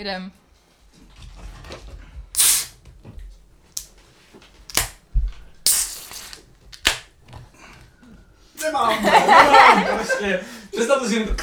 [0.00, 0.30] Jdem.
[8.62, 10.40] Nemám, nemám, prostě.
[10.70, 11.34] Představte si jen to...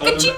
[0.00, 0.34] Ale to-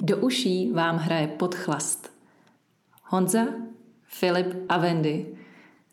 [0.00, 2.12] Do uší vám hraje podchlast.
[3.04, 3.44] Honza,
[4.06, 5.26] Filip a Wendy.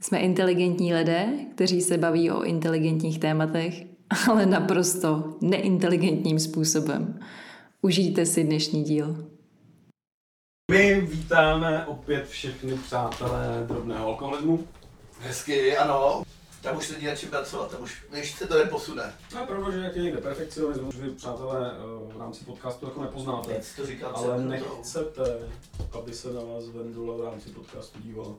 [0.01, 3.83] Jsme inteligentní lidé, kteří se baví o inteligentních tématech,
[4.29, 7.19] ale naprosto neinteligentním způsobem.
[7.81, 9.29] Užijte si dnešní díl.
[10.71, 14.67] My vítáme opět všechny přátelé drobného alkoholismu.
[15.19, 16.23] Hezky, ano.
[16.61, 19.13] Tam už není na čím pracovat, tam už víš, se to neposune.
[19.33, 23.01] No je pravda, že jak je někde perfekcionismus, vy přátelé eh, v rámci podcastu jako
[23.01, 23.53] nepoznáte.
[23.53, 25.39] Teď to říkám Ale nechcete,
[25.91, 28.35] aby se na vás Vendula v rámci podcastu dívala.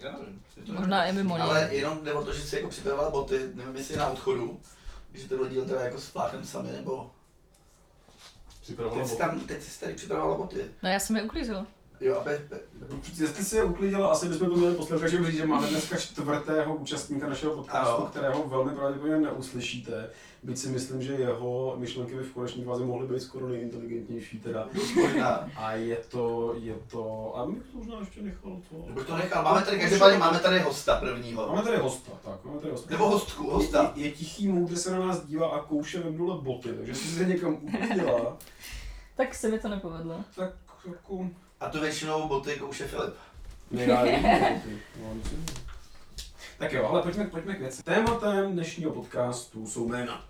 [0.00, 0.42] Já nevím.
[0.56, 1.34] je to- Možná i mimo.
[1.42, 4.60] Ale jenom jde o to, že si jako připravovala boty, nevím jestli na odchodu,
[5.14, 7.10] že ten díl teda jako s Fláchem sami, nebo...
[8.60, 10.64] Připravovala Teď jsi, tam, teď jsi tady připravovala boty.
[10.82, 11.66] No já jsem je uklízela.
[12.00, 12.30] Jo, aby...
[13.20, 17.28] Jestli si je uklidila, asi bychom to měli posluchačům říct, že máme dneska čtvrtého účastníka
[17.28, 18.06] našeho podcastu, Ano.
[18.06, 20.10] kterého velmi pravděpodobně neuslyšíte.
[20.42, 24.68] Byť si myslím, že jeho myšlenky by v konečné fázi mohly být skoro nejinteligentnější teda.
[25.56, 28.84] A je to, je to, a bych to možná ještě nechal to.
[28.88, 29.42] Nebo to nechal.
[29.44, 31.48] Máme tady, každopádně máme tady hosta prvního.
[31.48, 32.90] Máme tady hosta, tak, máme tady hosta.
[32.90, 33.92] Nebo hostku, hosta.
[33.94, 37.24] Je, je tichý můj, se na nás dívá a kouše Vendule boty, takže si se
[37.24, 38.36] někam uklidila,
[39.16, 40.24] Tak se mi to nepovedlo.
[40.36, 40.52] tak
[40.86, 41.28] jako...
[41.60, 43.14] A to většinou boty kouše Filip.
[43.70, 45.22] No.
[46.58, 47.82] Tak jo, ale pojďme, pojďme k věci.
[47.82, 50.24] Tématem dnešního podcastu jsou jména.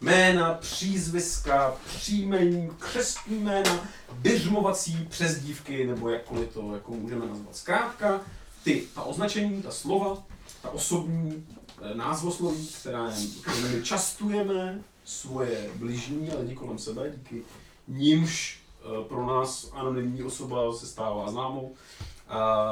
[0.00, 7.56] Jména, přízviska, příjmení, křestní jména, běžmovací přezdívky, nebo jakkoliv to jako můžeme nazvat.
[7.56, 8.20] Zkrátka,
[8.64, 10.22] ty, ta označení, ta slova,
[10.62, 11.46] ta osobní
[11.82, 17.42] eh, názvosloví, která, kterými častujeme svoje bližní a lidi kolem sebe, díky
[17.88, 18.61] nímž
[19.08, 21.74] pro nás anonymní osoba se stává známou,
[22.28, 22.66] a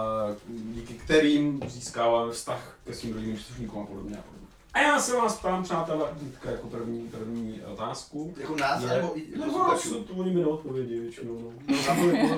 [0.49, 4.17] díky kterým získáváme vztah ke svým rodinným příslušníkům a podobně.
[4.17, 4.47] A, podobně.
[4.75, 8.35] a já se vás ptám, přátelé, teďka jako první, první otázku.
[8.41, 10.05] Jako nás, Je- nebo i No, posluchačů.
[10.05, 11.39] to oni mi neodpovědí většinou.
[11.41, 11.51] No.
[11.69, 11.77] No,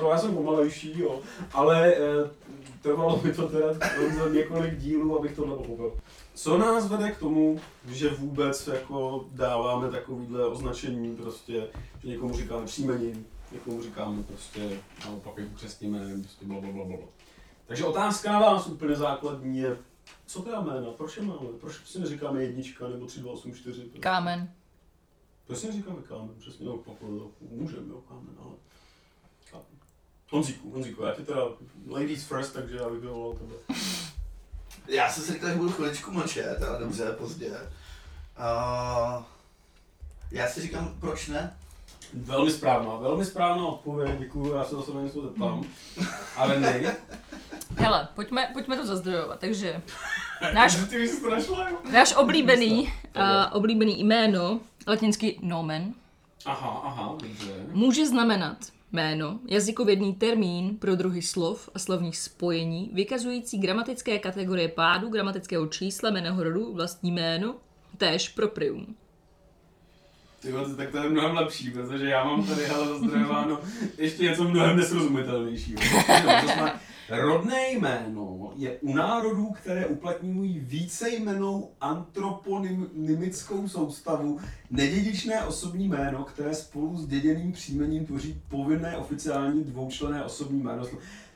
[0.09, 1.19] já, to jsem pomalejší, jo.
[1.53, 2.29] Ale eh,
[2.81, 3.67] trvalo mi to teda
[4.17, 5.93] za několik dílů, abych tohle pochopil.
[6.35, 11.67] Co nás vede k tomu, že vůbec jako dáváme takovýhle označení, prostě,
[12.03, 16.85] že někomu říkáme příjmení, někomu říkáme prostě naopak jako křestním jménem, prostě bla, bla, bla,
[16.85, 16.97] bla.
[17.65, 19.77] Takže otázka na vás úplně základní je,
[20.25, 23.53] co to je jména, proč je máme, proč si neříkáme jednička nebo 3, 2, 8,
[23.53, 23.89] 4?
[23.99, 24.53] Kámen.
[25.47, 26.35] Proč si neříkáme kámen?
[26.39, 28.53] Přesně, no, jako, můžeme, jo, kámen, ale...
[29.51, 29.65] kámen.
[30.29, 31.41] Honzíku, Honzíku, já ti teda
[31.87, 33.55] ladies first, takže já bych vyvolal tebe.
[34.87, 37.49] Já jsem si říkal, že budu chviličku mlčet, ale dobře, pozdě.
[37.49, 39.23] Uh,
[40.31, 41.57] já si říkám, proč ne?
[42.13, 45.63] Velmi správná, velmi správná odpověď, děkuju, já se zase na něco zeptám.
[46.37, 46.95] Ale ne,
[47.77, 49.39] Hele, pojďme, pojďme to zazdrojovat.
[49.39, 49.81] Takže
[50.53, 51.77] náš, ty bys to našla, jo?
[51.93, 55.93] náš oblíbený, uh, oblíbený jméno, latinsky nomen,
[56.45, 57.53] Aha, aha, dobře.
[57.71, 58.57] může znamenat
[58.91, 66.09] jméno, jazykovědný termín pro druhy slov a slovních spojení, vykazující gramatické kategorie pádu, gramatického čísla,
[66.09, 67.55] jméno rodu, vlastní jméno,
[67.97, 68.95] též proprium.
[70.43, 73.59] Ty vole, tak to je mnohem lepší, protože já mám tady ale zazdrojováno
[73.97, 75.79] ještě něco mnohem nesrozumitelnějšího.
[77.09, 84.39] Rodné jméno je u národů, které uplatňují více jmenou antroponymickou soustavu,
[84.69, 90.83] nedědičné osobní jméno, které spolu s děděným příjmením tvoří povinné oficiální dvoučlenné osobní jméno.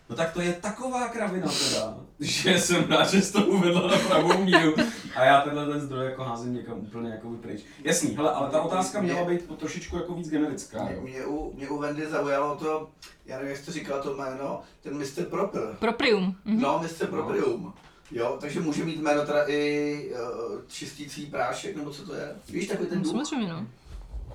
[0.09, 3.97] No tak to je taková kravina teda, že jsem rád, že jsi to uvedla na
[3.97, 4.75] pravou míru
[5.15, 7.61] a já tenhle ten zdroj jako házím někam úplně jako pryč.
[7.83, 11.69] Jasný, hele, ale ta otázka měla být trošičku jako víc generická, Mě, mě, u, mě
[11.69, 12.89] u Wendy zaujalo to,
[13.25, 15.23] já nevím, jak jsi to říkal to jméno, ten Mr.
[15.29, 15.61] Proper.
[15.79, 16.35] Proprium.
[16.45, 16.61] Mhm.
[16.61, 17.07] No, Mr.
[17.07, 17.73] Proprium.
[18.11, 22.35] Jo, takže může mít jméno teda i uh, čistící prášek, nebo co to je?
[22.49, 23.11] Víš, takový ten No, duch?
[23.13, 23.67] samozřejmě, no.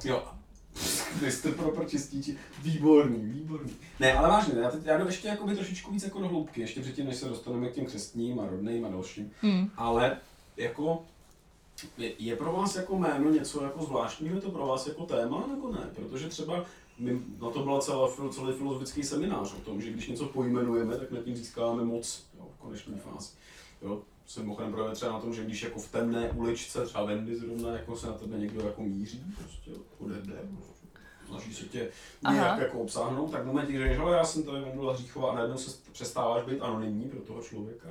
[0.05, 0.23] Jo.
[1.21, 1.53] Mr.
[1.53, 2.37] Proper čistíči.
[2.63, 3.73] Výborný, výborný.
[4.01, 6.81] Ne, ale vážně, já, teď, já jdu ještě jakoby trošičku víc jako do hloubky, ještě
[6.81, 9.31] předtím, než se dostaneme k těm křestním a rodným a dalším.
[9.41, 9.71] Hmm.
[9.77, 10.17] Ale
[10.57, 11.05] jako
[11.99, 15.73] je, pro vás jako jméno něco jako zvláštního, je to pro vás jako téma nebo
[15.73, 15.91] ne?
[15.95, 16.65] Protože třeba
[16.99, 21.11] my, na to byla celá, celý filozofický seminář o tom, že když něco pojmenujeme, tak
[21.11, 23.29] nad tím získáváme moc jo, v konečné fázi.
[23.83, 27.37] Jo, jsem mimochodem právě třeba na tom, že když jako v temné uličce, třeba Vendy
[27.37, 29.71] zrovna, jako se na tebe někdo jako míří, prostě
[30.01, 30.72] jde, prostě,
[31.33, 31.79] snaží se tě
[32.31, 32.61] nějak Aha.
[32.61, 35.79] jako obsáhnout, tak v momentě, že řekneš, já jsem tady Vendula Hříchová a najednou se
[35.93, 37.89] přestáváš být anonymní pro toho člověka,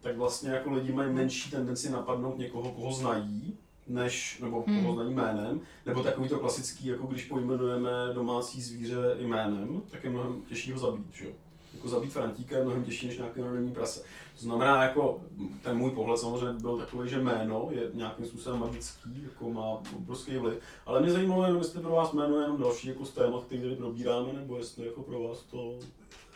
[0.00, 3.56] tak vlastně jako lidi mají menší tendenci napadnout někoho, koho znají,
[3.88, 4.82] než, nebo Hmm.
[4.82, 10.10] koho znají jménem, nebo takový to klasický, jako když pojmenujeme domácí zvíře jménem, tak je
[10.10, 11.32] mnohem těžší ho zabít, že jo?
[11.76, 14.00] Jako zabít Frantíka je mnohem těžší než nějaké anonymní prase.
[14.36, 15.20] To znamená, jako
[15.62, 20.36] ten můj pohled samozřejmě byl takový, že jméno je nějakým způsobem magický, jako má obrovský
[20.36, 20.58] vliv.
[20.86, 23.76] Ale mě zajímalo jenom, jestli pro vás jméno je jenom další jako z témat, který
[23.76, 25.78] probíráme, nebo jestli jako pro vás to...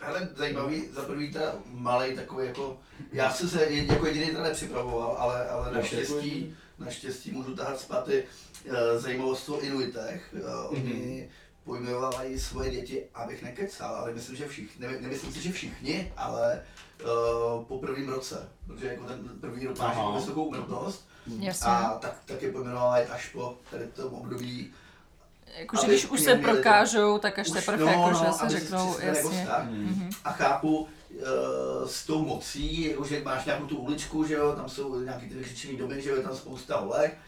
[0.00, 2.78] Hele, zajímavý, za prvý teda malej takový jako,
[3.12, 8.24] já jsem se jako jediný teda nepřipravoval, ale, ale naštěstí, naštěstí můžu tahat zpátky
[8.66, 10.34] eh, zajímavost o Inuitech.
[10.36, 11.20] Eh,
[11.66, 16.12] Oni pojmenovávají svoje děti, abych nekecal, ale myslím, že všichni, ne, nemyslím si, že všichni,
[16.16, 16.62] ale
[17.02, 21.66] uh, po prvním roce, protože jako ten první rok máš jako vysokou umrtnost Jasně.
[21.66, 24.72] a tak, tak je pojmenovávají až po tady tom období.
[25.58, 29.18] Jakože když už se to- prokážou, tak až teprve no, jakože no, se řeknou, jako
[29.18, 29.42] jasně.
[29.42, 29.64] vztah.
[29.70, 30.10] Mhm.
[30.24, 30.88] A chápu uh,
[31.86, 35.34] s tou mocí, jako, že máš nějakou tu uličku, že jo, tam jsou nějaký ty
[35.34, 37.18] vykřičený domy, že jo, je tam spousta holek.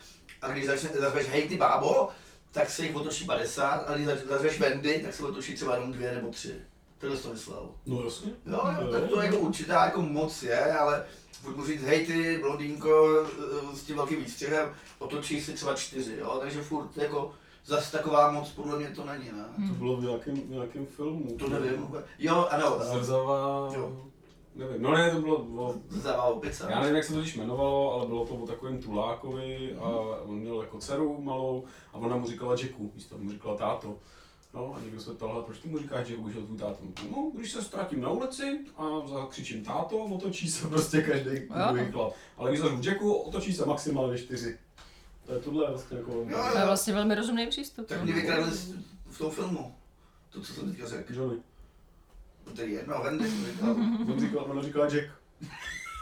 [0.43, 2.09] A když začne, zařveš hej ty bábo,
[2.53, 6.15] tak se jich otočí 50, a když zařveš Wendy, tak se otočí třeba jenom dvě
[6.15, 6.55] nebo tři.
[6.99, 7.69] Tohle jsi to myslel.
[7.87, 8.33] No jasně.
[8.47, 11.05] Jo, jo, tak to jako určitá jako moc je, ale
[11.43, 13.25] furt můžu říct, hej ty blondýnko
[13.73, 17.35] eh, s tím velkým výstřihem, otočí si třeba čtyři, jo, takže furt jako
[17.67, 19.69] zas taková moc podle mě to není, ne?
[19.69, 21.37] To bylo v nějakém, nějakém filmu.
[21.39, 21.89] To nevím.
[22.19, 23.71] Jo, ano, Zrzavá...
[23.75, 24.07] Jo.
[24.55, 26.67] Nevím, no ne, to bylo o Zavá opice.
[26.71, 29.89] Já nevím, jak se to když jmenovalo, ale bylo to o takovém Tulákovi a
[30.25, 33.99] on měl jako dceru malou a ona mu říkala Jacku, místo mu říkala táto.
[34.55, 36.79] No a někdo se ptal, "Ale proč ty mu říkáš Jacku, že je tvůj táto?
[37.11, 41.31] No, když se ztratím na ulici a zakřičím táto, otočí se prostě každý
[41.71, 42.13] druhý chlap.
[42.37, 44.59] Ale když zařvu Jacku, otočí se maximálně čtyři.
[45.27, 46.13] To je tohle vlastně jako...
[46.13, 47.87] Jo, To je vlastně velmi rozumný přístup.
[47.87, 48.51] Tak mě vykradli
[49.11, 49.75] v tom filmu.
[50.31, 51.15] To, co jsem teďka řekl.
[51.15, 51.37] Johnny.
[52.53, 53.71] No, Tedy jedno, Wendy to říkal.
[54.13, 55.11] On říkal, ona říkala Jack.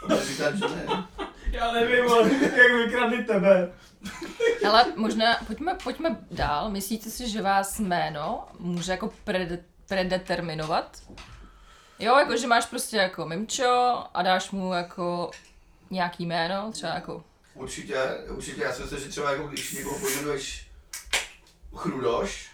[0.03, 1.07] Ona říká, že ne.
[1.51, 3.71] Já nevím, ale jak vykradli tebe.
[4.67, 6.69] Ale možná, pojďme, pojďme dál.
[6.69, 11.01] Myslíte si, že vás jméno může jako pred, predeterminovat?
[11.99, 15.31] Jo, jako že máš prostě jako mimčo a dáš mu jako
[15.89, 17.95] nějaký jméno, třeba jako Určitě,
[18.29, 20.67] určitě, já si myslím, že třeba jako když někoho pojmenuješ
[21.75, 22.50] Chrudoš,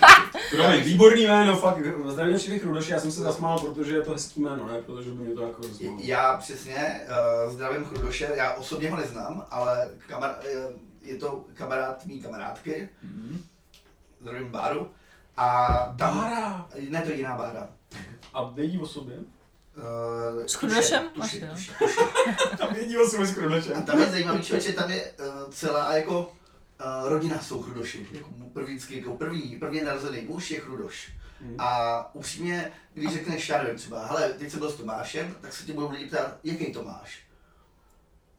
[0.50, 4.40] Promiň, výborný jméno, fakt, zdravím všechny chrudoši, já jsem se zasmál, protože je to hezký
[4.40, 5.98] jméno, ne, protože by mě to jako rozmalo.
[6.00, 7.00] já přesně
[7.46, 12.88] uh, zdravím Chrudoše, já osobně ho neznám, ale kamar, eh, je to kamarád mý kamarádky,
[14.20, 14.90] zdravím Báru,
[15.36, 15.68] a
[15.98, 16.66] tam, Bára!
[16.88, 17.68] ne to je jiná Bára.
[18.34, 19.16] A vědí o sobě?
[19.16, 20.56] Uh, S
[21.14, 21.50] tuše.
[22.58, 23.82] Tam vědí o sobě s A chrudošem.
[23.82, 26.32] tam je zajímavý člověče, tam je uh, celá jako
[27.02, 28.06] uh, rodina jsou chrudoši.
[28.12, 31.12] Jako první, jako první, první narozený muž je chrudoš.
[31.40, 31.56] Hmm.
[31.58, 35.64] A upřímně, když řekneš, já nevím třeba, hele, teď jsem byl s Tomášem, tak se
[35.66, 37.20] tě budou lidi ptát, jaký to máš?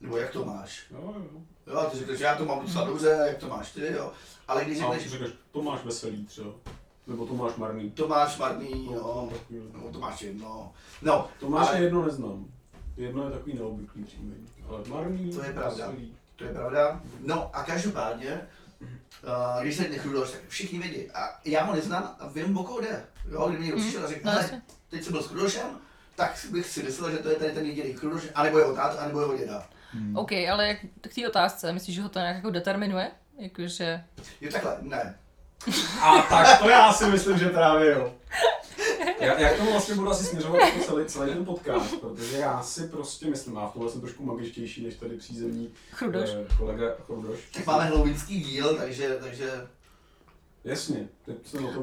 [0.02, 0.86] Nebo jak to máš?
[0.92, 1.42] Jo, jo.
[1.68, 4.12] Jo, a ty řekneš, já to mám docela dobře, jak to máš ty, jo.
[4.48, 6.50] Ale když řekneš, ty řekneš, to máš veselý třeba.
[7.08, 7.92] Nebo to máš marný.
[7.92, 10.74] to máš marný, No, jo, no, to máš jedno.
[11.02, 12.46] No, To máš ale- jedno neznám.
[12.98, 14.48] Jedno je takový neobvyklý příjmení.
[14.70, 15.88] Ale marný, To je pravda.
[15.88, 16.16] veselý.
[16.36, 17.01] To je pravda.
[17.19, 18.42] No a každopádně,
[18.81, 21.12] uh, když se nechrudoš, tak všichni vědí.
[21.12, 23.06] A já ho neznám a vím, o koho jde.
[23.31, 25.66] Jo, kdyby někdo přišel a řekl, no hele, teď jsem byl s chrudošem,
[26.16, 29.22] tak bych si myslel, že to je tady ten jediný chrudoš, anebo jeho tát, anebo
[29.22, 29.68] jeho děda.
[30.16, 33.12] OK, ale jak k té otázce, myslíš, že ho to nějak jako determinuje?
[33.38, 34.03] Jakože...
[34.41, 35.15] Jo, takhle, ne.
[36.01, 38.13] A tak to já si myslím, že právě jo.
[39.22, 42.63] Já, já k tomu vlastně budu asi směřovat jako celý, celý ten podcast, protože já
[42.63, 46.30] si prostě myslím, a v tomhle jsem trošku magičtější než tady přízemní Chrudoš.
[46.30, 47.40] eh, kolega Chrudoš.
[47.54, 49.68] Tak máme hloubinský díl, takže, takže
[50.63, 51.08] Jasně.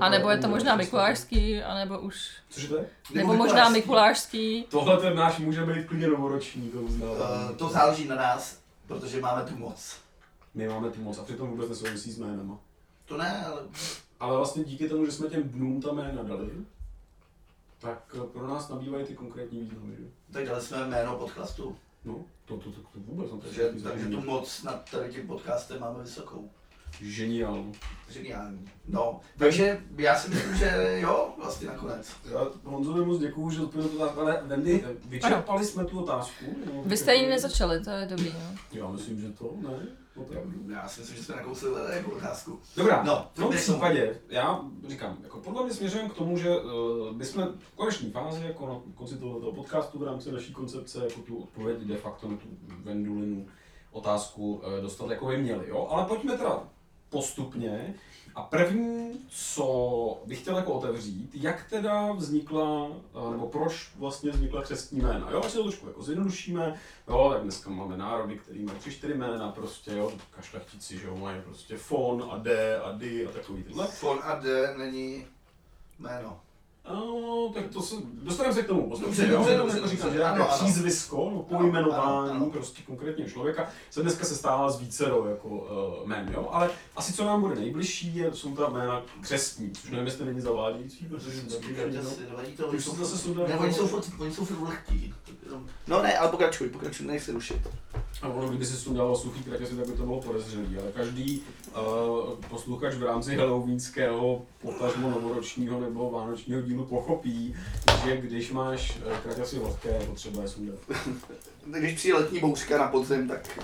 [0.00, 2.30] A nebo je to možná mluvil, mikulášský, anebo už...
[2.50, 2.86] Cože to je?
[3.14, 4.66] Nebo možná mikulášský.
[4.70, 7.50] Tohle ten náš může být klidně novoroční, to uznávám.
[7.50, 9.96] Uh, to záleží na nás, protože máme tu moc.
[10.54, 12.58] My máme tu moc a přitom vůbec nesouvisí s jménem.
[13.04, 13.62] To ne, ale
[14.20, 16.50] Ale vlastně díky tomu, že jsme těm dnům ta jména dali,
[17.78, 19.96] tak eh, pro nás nabývají ty konkrétní významy.
[19.98, 20.04] že?
[20.32, 21.76] tak dali jsme jméno podchlastu.
[22.04, 25.80] No, to, to, to, to vůbec je Takže, takže tu moc nad tady tím podcastem
[25.80, 26.50] máme vysokou.
[27.00, 27.72] Geniální.
[28.12, 28.70] Geniální.
[28.88, 32.10] No, takže já si myslím, že jo, vlastně nakonec.
[32.32, 36.44] Já Honzovi moc děkuju, že odpověděl otázku, ale Wendy, eh, vyčerpali jsme tu otázku?
[36.84, 38.56] Vy jste ji nezačali, to je dobrý, no.
[38.72, 39.86] Já myslím, že to, ne?
[40.20, 40.70] Opravdu.
[40.70, 42.58] Já si myslím, že jsme nakousli jako otázku.
[42.76, 47.12] Dobrá, No, v tom případě, já říkám, jako podle mě směřujeme k tomu, že uh,
[47.16, 51.38] bychom v konečné fázi, jako na konci tohoto podcastu v rámci naší koncepce, jako tu
[51.42, 52.46] odpověď de facto na tu
[52.84, 53.46] Vendulinu
[53.90, 55.88] otázku uh, dostat jako by měli, jo?
[55.90, 56.62] Ale pojďme teda
[57.10, 57.94] postupně.
[58.34, 64.62] A první, co bych chtěl jako otevřít, jak teda vznikla, eh, nebo proč vlastně vznikla
[64.62, 65.30] křestní jména.
[65.30, 68.92] Jo, až se to trošku jako zjednodušíme, jo, tak dneska máme národy, který mají tři,
[68.92, 73.30] čtyři jména prostě, jo, kašlechtici, že jo, mají prostě fon a d a dy a
[73.30, 73.86] takový tyhle.
[73.86, 75.26] Fon a D není
[75.98, 76.40] jméno.
[76.94, 78.88] No, tak to se, dostaneme se k tomu.
[78.88, 80.18] Postupně, Dobře, jo, dobře, dobře, jako říkám, dobře.
[80.18, 82.50] že nějaké přízvisko, no, pojmenování ano, ano.
[82.50, 86.48] prostě konkrétního člověka se dneska se stává z vícero jako uh, jmén, jo?
[86.52, 90.40] Ale asi co nám bude nejbližší, je, jsou ta jména křestní, což nevím, jestli není
[90.40, 91.56] zavádějící, protože to,
[92.70, 93.48] Ty už se zase sundal.
[93.48, 95.14] Ne, oni jsou furt, oni jsou furt lehký.
[95.86, 97.68] No ne, ale pokračuj, pokračuj, nechci rušit.
[98.22, 101.42] A ono, kdyby si sundával suchý kratěsy, tak by to bylo podezřelý, ale každý
[102.48, 107.56] posluchač v rámci halloweenského, potažmo novoročního nebo vánočního dílu pochopí,
[108.04, 110.78] že když máš kratěsy vlhké, je potřeba je sundat.
[111.78, 113.60] Když přijde letní bouřka na podzim, tak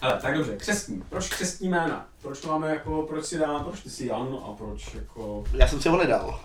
[0.00, 1.02] Ale tak dobře, křestní.
[1.08, 2.08] Proč křestní jména?
[2.22, 5.44] Proč to máme jako, proč si dám, proč ty jsi Jan a proč jako...
[5.52, 6.40] já jsem si ho nedal.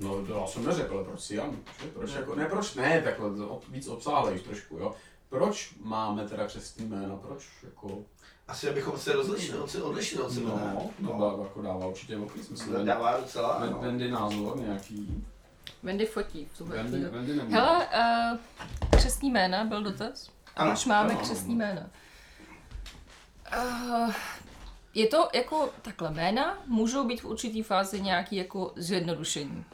[0.00, 1.56] No, to já jsem neřekl, ale proč si Jan?
[1.82, 1.88] Že?
[1.88, 3.30] Proč jako, ne, proč ne, takhle
[3.68, 4.94] víc obsáhlejš trošku, jo.
[5.28, 7.98] Proč máme teda křestní jména, proč jako...
[8.48, 10.76] Asi abychom se rozlišili, od, odlišili od sebe, ne?
[11.00, 12.72] No, to dá, jako dává určitě velký smysl.
[12.72, 13.78] Wendy- Dává docela, no.
[13.78, 15.24] Wendy názor nějaký.
[15.82, 17.04] Wendy fotí v tuhle Wendy.
[17.50, 17.86] Hele,
[18.32, 18.38] uh,
[18.98, 20.30] křesní jména byl dotaz.
[20.56, 21.56] A Ano, proč máme ano, křesní ano.
[21.64, 21.90] jména?
[24.04, 24.12] Uh,
[24.94, 29.64] je to jako takhle jména, můžou být v určitý fázi nějaký jako zjednodušení.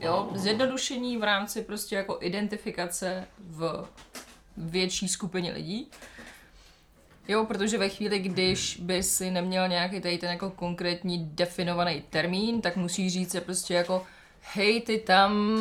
[0.00, 3.88] Jo, zjednodušení v rámci prostě jako identifikace v
[4.56, 5.90] větší skupině lidí.
[7.28, 12.60] Jo, protože ve chvíli, když by si neměl nějaký tady ten jako konkrétní definovaný termín,
[12.60, 14.06] tak musíš říct se prostě jako
[14.40, 15.58] hej, ty tam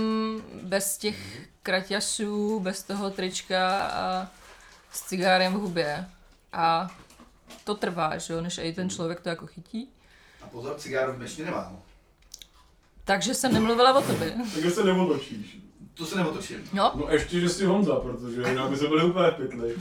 [0.64, 4.28] bez těch kraťasů, bez toho trička a
[4.92, 6.06] s cigárem v hubě.
[6.54, 6.92] A
[7.64, 9.90] to trvá, že jo, než i ten člověk to jako chytí.
[10.42, 11.80] A pozor, cigáru v dnešní nemám.
[13.04, 14.36] Takže jsem nemluvila o tobě.
[14.54, 15.63] Takže se neotočíš.
[15.94, 16.70] To se neotočím.
[16.74, 19.76] No, No ještě, že jsi Honza, protože jinak by se byli úplně pytli.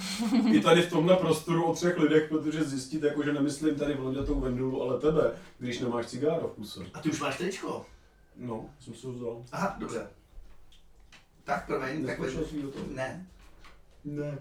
[0.52, 4.40] I tady v tomhle prostoru o třech lidech, protože zjistit, jako, že nemyslím tady blondětou
[4.40, 6.80] Vendulu, ale tebe, když nemáš cigáro v kuse.
[6.94, 7.86] A ty už máš tričko?
[8.36, 9.42] No, jsem si ho vzal.
[9.52, 10.06] Aha, dobře.
[11.44, 12.84] Tak, promiň, tak Neskočil jsi do toho?
[12.94, 13.26] Ne.
[14.04, 14.38] Ne.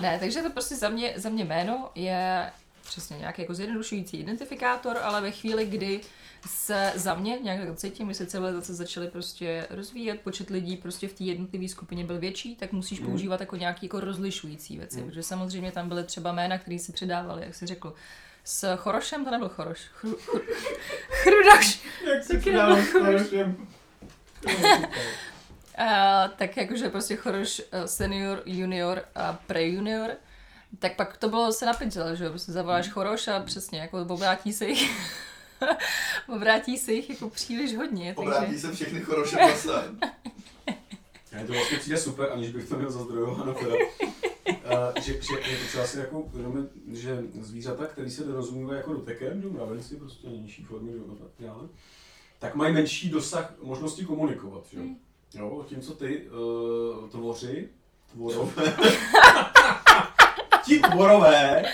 [0.00, 2.52] ne, takže to prostě za mě, za mě jméno je
[2.82, 6.00] přesně nějaký jako zjednodušující identifikátor, ale ve chvíli, kdy
[6.46, 11.08] se za mě nějak tak cítím, když se civilizace začaly prostě rozvíjet, počet lidí prostě
[11.08, 13.06] v té jednotlivé skupině byl větší, tak musíš Mm.
[13.06, 15.06] používat jako nějaký jako rozlišující věci, Mm.
[15.06, 17.94] protože samozřejmě tam byly třeba jména, které si předávaly, jak jsi řekl,
[18.44, 19.80] s Chorošem to nebyl Choroš.
[19.92, 20.40] Chru, chru,
[21.10, 21.80] chrudaš.
[22.14, 23.66] Jak si Taky předáváš s Chorošem?
[25.78, 30.10] A, tak jakože prostě Choroš eh, senior, junior a pre-junior,
[30.78, 34.66] tak pak to bylo se napinčel, že prostě zavoláš Choroš a přesně, jako obrátí se
[34.66, 34.90] jich,
[36.28, 38.60] obrátí se jich jako příliš hodně, Obrátí takže...
[38.60, 39.84] se všechny choroše prasa.
[41.32, 43.74] Ne, to vlastně přijde super, aniž bych to měl zazdrojováno teda.
[44.46, 49.42] Uh, že, že, je potřeba si jako uvědomit, že zvířata, které se dorozumívají jako dotekem,
[49.42, 51.68] že mravenci, prostě nižší formy, že jo, tak dále,
[52.38, 54.82] tak mají menší dosah možnosti komunikovat, že jo.
[54.84, 54.96] Hmm.
[55.34, 57.68] Jo, tím, co ty uh, tvoři,
[58.12, 58.76] tvorové,
[60.64, 61.64] ti tvorové,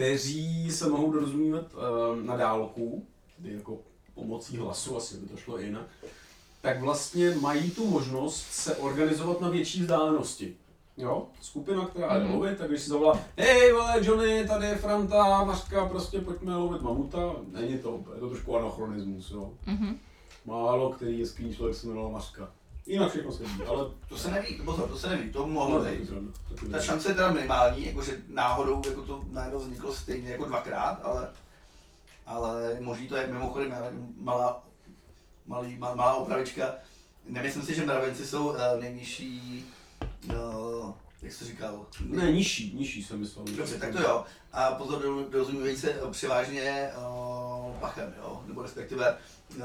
[0.00, 3.78] kteří se mohou dorozumívat uh, na dálku, tedy jako
[4.14, 5.86] pomocí hlasu, asi by to šlo jinak,
[6.60, 10.56] tak vlastně mají tu možnost se organizovat na větší vzdálenosti.
[10.96, 12.34] Jo, skupina, která jde Mhm.
[12.34, 16.82] lovit, tak když si zavolá, hej vole Johnny, tady je Franta, Mařka, prostě pojďme lovit
[16.82, 19.52] mamuta, není to, je to trošku anachronismus, jo.
[19.66, 19.98] Mhm.
[20.44, 22.50] Málo který jeský člověk se jmenoval Mařka.
[22.86, 25.84] Jinak všechno se ví, ale To se neví, pozor, to se neví, to no, mohlo
[25.84, 26.10] taky být.
[26.70, 31.28] Ta šance je teda minimální, jakože náhodou jako to najednou vzniklo stejně jako dvakrát, ale,
[32.26, 33.74] ale možný to je mimochodem
[34.16, 34.62] malá,
[35.46, 36.74] malý, mal, malá opravička.
[37.28, 39.64] Nemyslím si, že mravenci jsou uh, nejnižší,
[40.28, 41.86] uh, jak jsi říkal?
[42.00, 43.44] Ne, nižší, nižší jsem myslel.
[43.56, 44.24] Dobře, tak to jo.
[44.52, 48.42] A pozor, dorozumívají se převážně uh, pachem, jo?
[48.46, 49.16] nebo respektive
[49.56, 49.64] uh,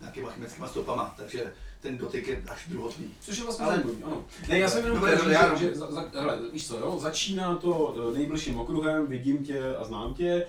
[0.00, 1.52] nějakýma chemickýma stopama, takže
[1.84, 3.14] ten dotyk je až druhotný.
[3.20, 4.24] Což je vlastně Ale- zajímavý, ano.
[4.48, 6.98] Ne, já jsem jenom dobré, říct, já- že, že za, za, hele, víš co, jo,
[7.00, 10.46] začíná to eh, nejbližším okruhem, vidím tě a znám tě,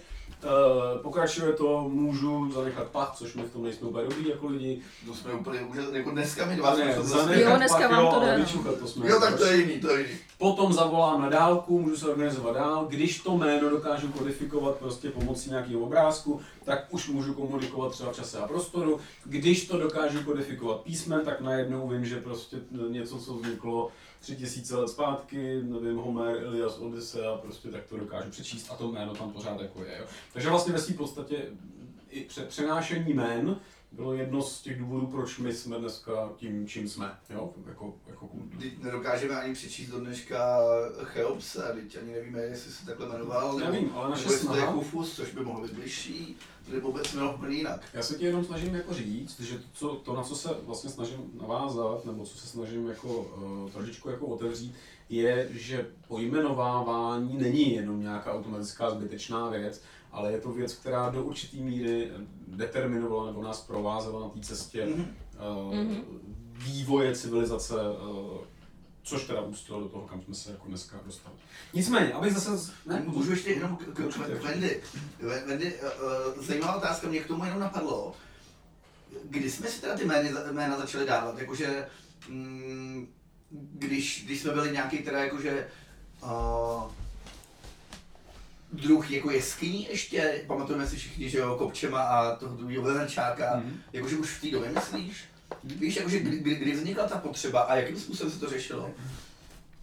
[1.02, 4.82] pokračuje to, můžu zanechat pach, což my v tom nejsme úplně dobrý jako lidi.
[5.08, 5.60] To jsme úplně,
[5.92, 8.38] jako dneska mi dva Ne, zanechat Jo, dneska pach, vám jo, to no.
[8.38, 9.10] vyčuchat to jsme.
[9.10, 10.20] Jo, tak to je jiný, to je jiný.
[10.38, 12.86] Potom zavolám na dálku, můžu se organizovat dál.
[12.90, 18.16] Když to jméno dokážu kodifikovat prostě pomocí nějakého obrázku, tak už můžu komunikovat třeba v
[18.16, 19.00] čase a prostoru.
[19.26, 22.58] Když to dokážu kodifikovat písmem, tak najednou vím, že prostě
[22.90, 23.92] něco, co vzniklo
[24.26, 28.92] tři tisíce let zpátky, nevím, Homer, Elias, Odyssea, prostě tak to dokážu přečíst a to
[28.92, 29.98] jméno tam pořád jako je.
[30.00, 30.06] Jo.
[30.34, 31.38] Takže vlastně ve své podstatě
[32.10, 33.60] i pře- přenášení jmén
[33.96, 38.28] bylo jedno z těch důvodů, proč my jsme dneska tím, čím jsme, jo, jako, jako
[38.28, 38.64] kultura.
[38.84, 40.60] Nedokážeme ani přečíst do dneška
[41.04, 44.74] Cheopse, teď ani nevíme, jestli se takhle jmenoval, nebo, Nevím, ale naše to je snaha-
[44.74, 46.38] Kufus, což by mohlo být bližší,
[46.68, 47.82] nebo vůbec úplně jinak.
[47.94, 50.90] Já se ti jenom snažím jako říct, že to, co, to, na co se vlastně
[50.90, 54.76] snažím navázat, nebo co se snažím jako uh, trošičku jako otevřít,
[55.10, 59.82] je, že pojmenovávání není jenom nějaká automatická zbytečná věc,
[60.12, 62.12] ale je to věc, která do určité míry
[62.48, 65.06] determinovala nebo nás provázela na té cestě Mhm.
[65.58, 65.96] uh,
[66.54, 68.38] vývoje civilizace, uh,
[69.04, 71.36] což teda ústilo do toho, kam jsme se jako dneska dostali.
[71.74, 72.72] Nicméně, abych zase...
[72.86, 74.44] Ne, můžu ještě jenom k, k, k.
[74.44, 74.82] Wendy.
[75.48, 75.74] Wendy,
[76.38, 78.14] uh, zajímavá otázka, mě k tomu jenom napadlo.
[79.24, 81.40] Kdy jsme si teda ty jmény, jména začali dávat?
[81.40, 81.88] Jakože,
[82.30, 83.08] mm,
[83.74, 85.68] když, když jsme byli nějaký teda jakože
[86.24, 86.92] uh,
[88.72, 93.74] druh jako jeskyní ještě, pamatujeme si všichni, že jo, Kopčema a toho druhého Velenčáka, mm-hmm.
[93.94, 95.26] jakože už v té době myslíš?
[95.64, 98.92] Víš, jakože kdy, kdy, kdy vznikla ta potřeba a jakým způsobem se to řešilo?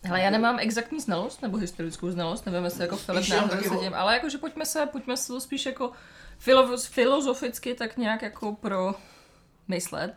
[0.05, 4.15] Hele, já nemám exaktní znalost nebo historickou znalost, nevím, jestli jako Filip o- sedím, ale
[4.15, 5.93] jakože pojďme se, pojďme se to spíš jako
[6.39, 8.95] filo, filozoficky tak nějak jako pro
[9.69, 10.15] myslet.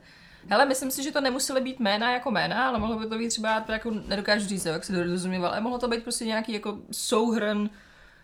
[0.50, 3.30] Hele, myslím si, že to nemusely být jména jako jména, ale mohlo by to být
[3.30, 6.78] třeba, jako nedokážu říct, jak si to rozuměval, ale mohlo to být prostě nějaký jako
[6.92, 7.70] souhrn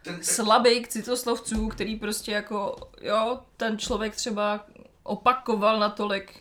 [0.03, 4.65] Ten, slabých citoslovců, který prostě jako, jo, ten člověk třeba
[5.03, 6.39] opakoval natolik,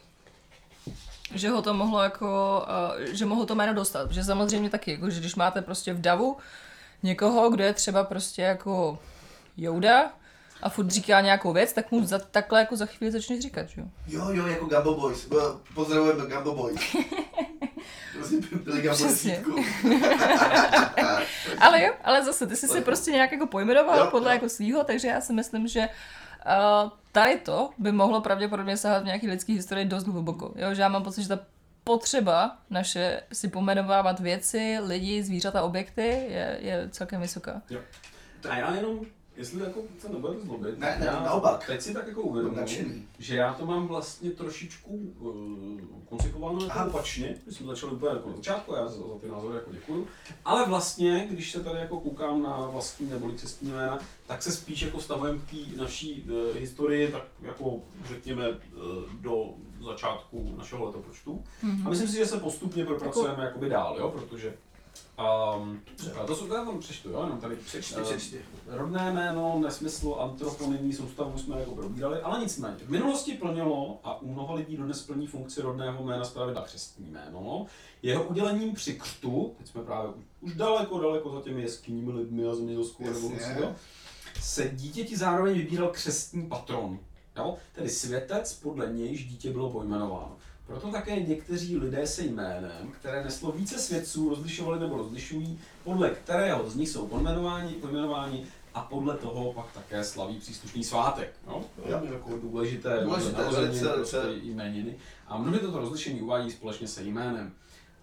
[1.35, 2.65] že ho to mohlo jako,
[3.13, 4.13] že mohlo to jméno dostat.
[4.13, 6.37] Že samozřejmě taky, jako, že když máte prostě v davu
[7.03, 8.99] někoho, kdo je třeba prostě jako
[9.57, 10.13] Jouda
[10.63, 13.81] a furt říká nějakou věc, tak mu za, takhle jako za chvíli začneš říkat, že
[13.81, 13.87] jo.
[14.07, 15.27] Jo, jo, jako Gambo Boys.
[15.29, 16.81] Bo- Pozdravujeme Gambo Boys.
[18.13, 19.31] Prostě byli Přesně.
[19.33, 19.57] desítku.
[21.59, 24.35] Ale jo, ale zase ty jsi si prostě nějak jako pojmenoval Jo, podle jo.
[24.35, 29.07] jako svýho, takže já si myslím, že uh, tady to by mohlo pravděpodobně sahat v
[29.07, 30.53] nějaký lidský historii dost hluboko.
[30.57, 31.39] Jo, že já mám pocit, že ta
[31.85, 37.63] potřeba naše si pomenovávat věci, lidi, zvířata, objekty je, je celkem vysoká.
[37.71, 37.81] Jo.
[38.51, 39.01] A já jenom,
[39.41, 41.67] jestli jako se nebudete zlobit, Ne, ne, já naopak.
[41.67, 47.37] teď si tak jako uvědomuji, že já to mám vlastně trošičku uh, koncipováno jako opačně,
[47.47, 50.07] my jsme začali úplně jako na začátku, já za, za ty názory jako děkuju,
[50.45, 54.83] ale vlastně, když se tady jako koukám na vlastní nebo cestní jména, tak se spíš
[54.83, 58.57] jako stavujem k té naší uh, historii, tak jako řekněme uh,
[59.21, 61.43] do začátku našeho letopočtu.
[61.65, 61.87] Mm-hmm.
[61.87, 64.55] A myslím si, že se postupně propracujeme jakoby dál, jo, protože
[65.57, 65.81] Um,
[66.27, 68.41] to jsou, já vám přečtu, jo, jenom tady Přečti, eh, přečti.
[68.67, 72.77] Rodné jméno, nesmysl, antroponymní soustavu jsme jako probírali, ale nicméně.
[72.85, 77.67] V minulosti plnilo a u mnoha lidí dodnes plní funkci rodného jména zpravidla křestní jméno.
[78.03, 80.11] Jeho udělením při křtu, teď jsme právě
[80.41, 83.45] už daleko, daleko za těmi jeskyními lidmi a zemědělskou revolucí,
[84.41, 86.99] se dítěti zároveň vybíral křestní patron,
[87.37, 90.37] jo, tedy světec, podle nějž dítě bylo pojmenováno.
[90.71, 96.71] Proto také někteří lidé se jménem, které neslo více svědců, rozlišovali nebo rozlišují, podle kterého
[96.71, 101.33] z nich jsou pojmenováni, pojmenováni a podle toho pak také slaví příslušný svátek.
[101.47, 101.65] No?
[101.87, 104.97] Je jako důležité, Důležité, velice, prostě jméniny.
[105.27, 107.53] A mnohdy toto rozlišení uvádí společně se jménem.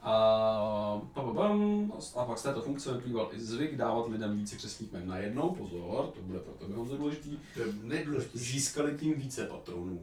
[0.01, 1.01] A,
[2.15, 6.05] a pak z této funkce vyplýval i zvyk dávat lidem více křesních jmen najednou, pozor,
[6.05, 7.37] to bude pro tebe hodně důležitý,
[8.33, 9.99] získali tím více patronů.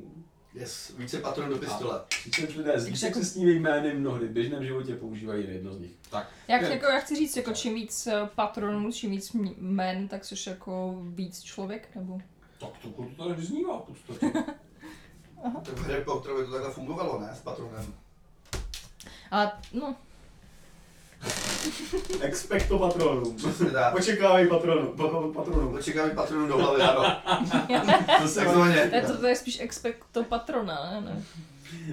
[0.55, 2.01] Yes, více patron do pistole.
[2.09, 5.75] Přičemž lidé s Takže více jako- křesními jmény mnohdy v běžném životě používají jen jedno
[5.75, 5.91] z nich.
[6.11, 9.55] Tak, Jak, je- jako, já chci říct, jako čím víc eh, patronů, čím víc m-
[9.59, 12.21] jmen, tak jsi jako víc člověk, nebo?
[12.61, 14.33] tak to, to tady vyznívá v podstatě.
[15.65, 17.31] Tak v Harry Potterovi to takhle fungovalo, ne?
[17.35, 17.95] S patronem.
[19.31, 19.97] Ale no,
[22.21, 23.37] Expecto patronum.
[23.37, 23.95] Přesně tak.
[23.95, 25.75] Očekávej patronu, pa- patronum.
[25.75, 27.17] Očekávám patronů do hlavy, ano.
[28.23, 28.87] To se Takzvaně.
[28.91, 31.01] to, je- to, to je spíš expecto patrona, ne?
[31.01, 31.23] ne?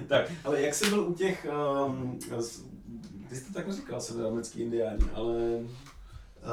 [0.08, 1.46] Tak, ale jak jsi byl u těch,
[1.86, 2.18] um,
[3.28, 5.34] ty jsi to tak říkal, severoamerický indiáni, ale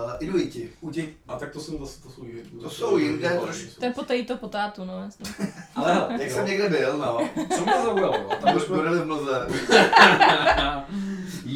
[0.05, 0.69] Uh, Inuiti.
[0.81, 2.25] u těch, a tak to jsou zase, to jsou
[2.61, 3.79] To jsou jinde trošku.
[3.79, 5.25] To je potato potátu, no jasně.
[5.75, 7.29] Ale Jak jsem někde byl, no.
[7.57, 8.69] co mě zaujalo, jo, tam už už
[9.01, 9.47] v mlze.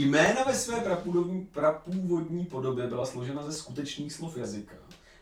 [0.04, 4.76] Jména ve své prapůvodní, prapůvodní podobě byla složena ze skutečných slov jazyka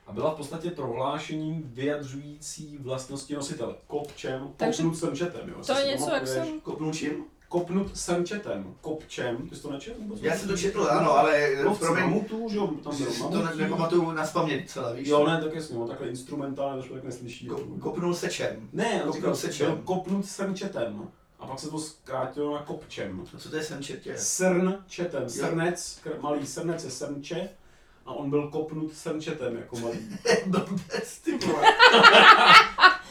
[0.07, 3.75] a byla v podstatě prohlášením vyjadřující vlastnosti nositele.
[3.87, 5.49] Kopčem, Takže kopnut srnčetem.
[5.49, 6.59] Jo, To je něco, jak jsem...
[6.59, 7.11] Kopnul čím?
[7.49, 8.75] Kopnut srnčetem.
[8.81, 10.01] Kopčem, ty jsi to nečetl?
[10.01, 10.21] vůbec?
[10.21, 13.45] Já jsem to četl, ano, ale Lovci promiň, mamutů, že jo, tam si byl to
[13.45, 15.07] ne, nepamatuju na spaměť celé, víš?
[15.07, 17.49] Jo, ne, tak jasně, on takhle instrumentálně, to člověk neslyší.
[17.49, 18.69] Ko- kopnul se čem?
[18.73, 19.81] Ne, on kopnul říkal, se čem?
[19.83, 21.07] kopnut srnčetem.
[21.41, 23.21] A pak se to zkrátilo na kopčem.
[23.36, 24.17] A co to je senčetě?
[24.17, 27.49] Srnčetem, srnec, kr- malý srnec je srnče
[28.06, 29.99] a on byl kopnut srnčetem jako malý.
[30.45, 31.63] Blbec, ty vole.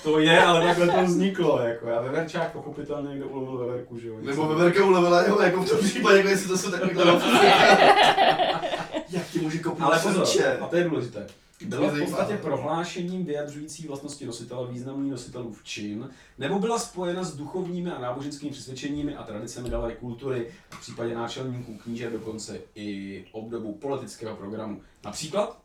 [0.03, 4.17] To je, ale takhle to vzniklo, jako já veverčák pochopitelně někdo ulovil veverku, že jo.
[4.21, 7.05] Nebo Veverka ulevila jeho, jako v tom případě, jako jestli to jsou takové
[9.09, 10.59] Jak ti může kopnout Ale pozor, srnče?
[10.59, 11.27] a to je důležité.
[11.67, 17.91] Byla v podstatě prohlášením vyjadřující vlastnosti nositele významný nositelův čin, nebo byla spojena s duchovními
[17.91, 24.37] a náboženskými přesvědčeními a tradicemi dané kultury, v případě náčelníků kníže dokonce i obdobu politického
[24.37, 24.83] programu.
[25.05, 25.59] Například,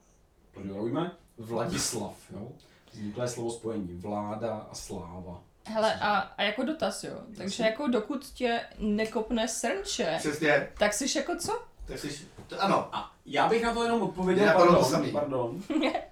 [0.53, 2.51] podívejme, Vladislav, jo?
[2.93, 5.43] Vzniklé slovo spojení vláda a sláva.
[5.65, 7.21] Hele, a, a jako dotaz, jo.
[7.37, 11.61] Takže jako dokud tě nekopne srnče, Přesně, tak jsi jako co?
[11.85, 14.91] tak jsi, to, ano, A já bych na to jenom odpověděl, Já napadlo to pardon,
[14.91, 15.11] samý.
[15.11, 15.61] pardon.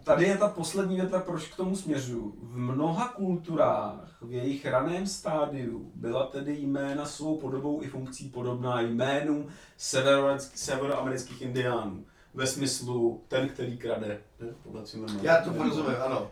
[0.04, 2.36] Tady je ta poslední věta, proč k tomu směřuju.
[2.42, 8.82] V mnoha kulturách v jejich raném stádiu byla tedy jména svou podobou i funkcí podobná
[8.82, 12.06] jménům severoamerických- indiánů.
[12.34, 14.22] Ve smyslu ten, který krade.
[14.40, 14.48] Ne?
[14.64, 14.82] Podle
[15.22, 16.28] já to porozumím, ano.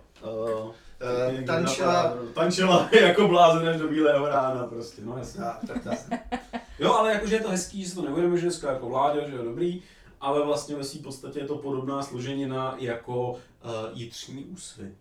[0.66, 5.42] Uh, Eh, tančila, tančila jako blázen až do bílého rána prostě, no jasně.
[5.42, 6.20] tak, tak, tak.
[6.80, 9.36] Jo, ale jakože je to hezký, že se to nebudeme, že dneska jako vládě, že
[9.36, 9.84] je dobrý,
[10.22, 13.38] ale vlastně ve své podstatě je to podobná složenina jako uh,
[13.94, 14.94] jitřní úsvit.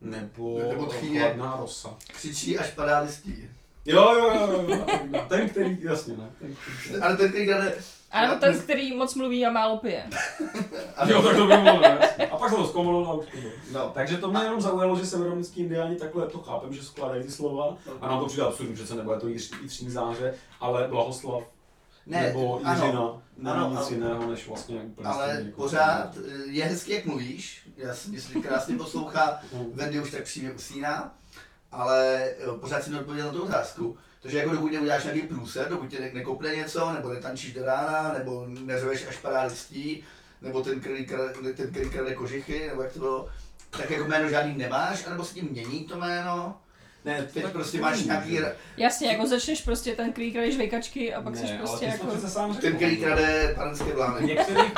[0.00, 1.20] Nebo, Nebo tchýně.
[1.20, 1.94] chladná rosa.
[2.12, 3.48] Křičí, až padá listí.
[3.86, 4.76] Jo, jo, jo, jo,
[5.12, 5.24] jo.
[5.28, 6.30] ten, který, jasně, ne.
[6.38, 7.00] Ten, který...
[7.02, 7.74] Ale ten, který krade,
[8.10, 10.06] A nebo ten, který moc mluví a málo pije.
[11.06, 11.98] Jo, tak to by bylo, ne?
[12.32, 13.52] A pak se to zkomolil a už to bylo.
[13.72, 17.30] no, Takže to mě jenom zaujalo, že severoamerický indiáni takhle to chápem, že skládají ty
[17.30, 17.76] slova.
[18.00, 21.42] A nám to přijde absurdní, přece nebude to jitř- jitřní záře, ale blahoslav
[22.06, 23.88] ne, nebo ano, Jiřina není Ano, nic ano.
[23.90, 27.68] jiného, než vlastně úplně ale stejný jako pořád je hezky, jak mluvíš.
[27.76, 29.40] Já si myslím, krásně poslouchá.
[29.54, 29.70] Hmm.
[29.74, 31.14] Wendy už tak přímě usíná,
[31.72, 33.96] ale eh, pořád si neodpověděl na tu otázku.
[34.22, 38.14] Takže jako dokud neuděláš nějaký průser, dokud tě ne- nekopne něco, nebo netančíš do rána,
[38.18, 40.04] nebo neřveš až padá listí,
[40.42, 43.28] nebo ten, který krade, ten, který krade kožichy, nebo jak to bylo,
[43.70, 46.56] tak jako jméno žádný nemáš, anebo se tím mění to jméno.
[47.04, 48.38] Ne, Teď tak prostě máš nějaký?
[48.76, 51.98] Jasně, jako začneš prostě ten, který kradeš vejkačky a pak ne, jsi prostě ale ty
[51.98, 52.16] jsi to jako...
[52.16, 52.66] přece sám řekl.
[52.66, 54.26] ten, který krade panenské vlány.
[54.26, 54.72] Některých...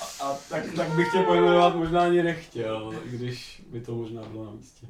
[0.00, 4.22] A, a tak, tak bych tě pojmenovat možná ani nechtěl, i když by to možná
[4.22, 4.86] bylo na místě.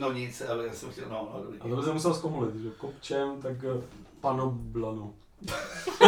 [0.00, 1.60] No nic, ale já jsem chtěl, no, no dobrý.
[1.60, 3.82] A to by se musel zkomolit, že kopčem, tak eh,
[4.20, 5.14] panoblano.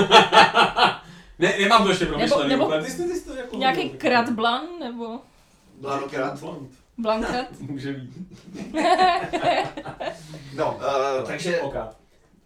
[1.39, 2.49] ne, nemám to ještě promyšlený.
[2.49, 2.83] nebo- úplně.
[2.83, 3.57] ty jsi, ty jsi to jako...
[3.57, 5.21] Nějaký kratblan, nebo
[5.81, 6.45] Blano krát.
[6.99, 7.47] blankrat.
[7.61, 8.13] Může být.
[10.57, 10.77] No,
[11.21, 11.75] uh, takže, OK.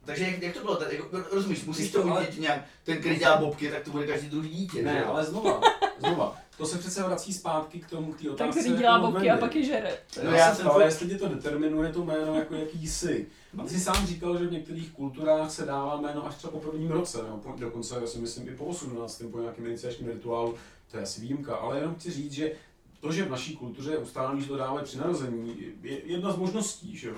[0.04, 3.16] takže jak, jak to bylo, tak, jako, rozumíš, musíš to Ale- udělat nějak, ten, který
[3.18, 5.60] dělá bobky, tak to bude každý druhý dítě, Ne, že ale znova,
[5.98, 6.36] znova.
[6.60, 8.60] To se přece vrací zpátky k tomu, k té otázce.
[8.60, 9.98] který dělá jako bobky a pak je žere.
[10.24, 13.26] No No já jsem furt- jestli tě to determinuje to jméno jako jaký jsi.
[13.58, 16.58] A ty jsi sám říkal, že v některých kulturách se dává jméno až třeba po
[16.60, 19.22] prvním roce, nebo po, dokonce já si myslím i po 18.
[19.32, 20.54] po nějakém iniciačním rituálu,
[20.90, 22.52] to je asi výjimka, ale jenom chci říct, že
[23.00, 26.36] to, že v naší kultuře je ustálený, že to dávají při narození, je jedna z
[26.36, 27.14] možností, že jo.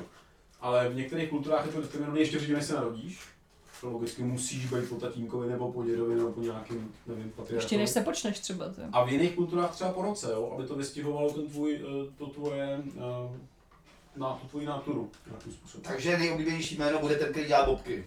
[0.60, 3.20] Ale v některých kulturách je to determinované ještě předtím, než se narodíš.
[3.82, 7.56] To logicky musíš být po tatínkovi nebo po dědovi nebo po nějakým, nevím, patriarchovi.
[7.56, 8.82] Ještě než se počneš třeba, to.
[8.92, 12.26] A v jiných kulturách třeba po roce, jo, aby to vystihovalo ten tvůj, eh, to
[12.26, 13.38] tvoje, eh,
[14.16, 15.10] na tu tvoji naturu.
[15.82, 18.04] Takže nejoblíbenější jméno bude ten, který dělá bobky.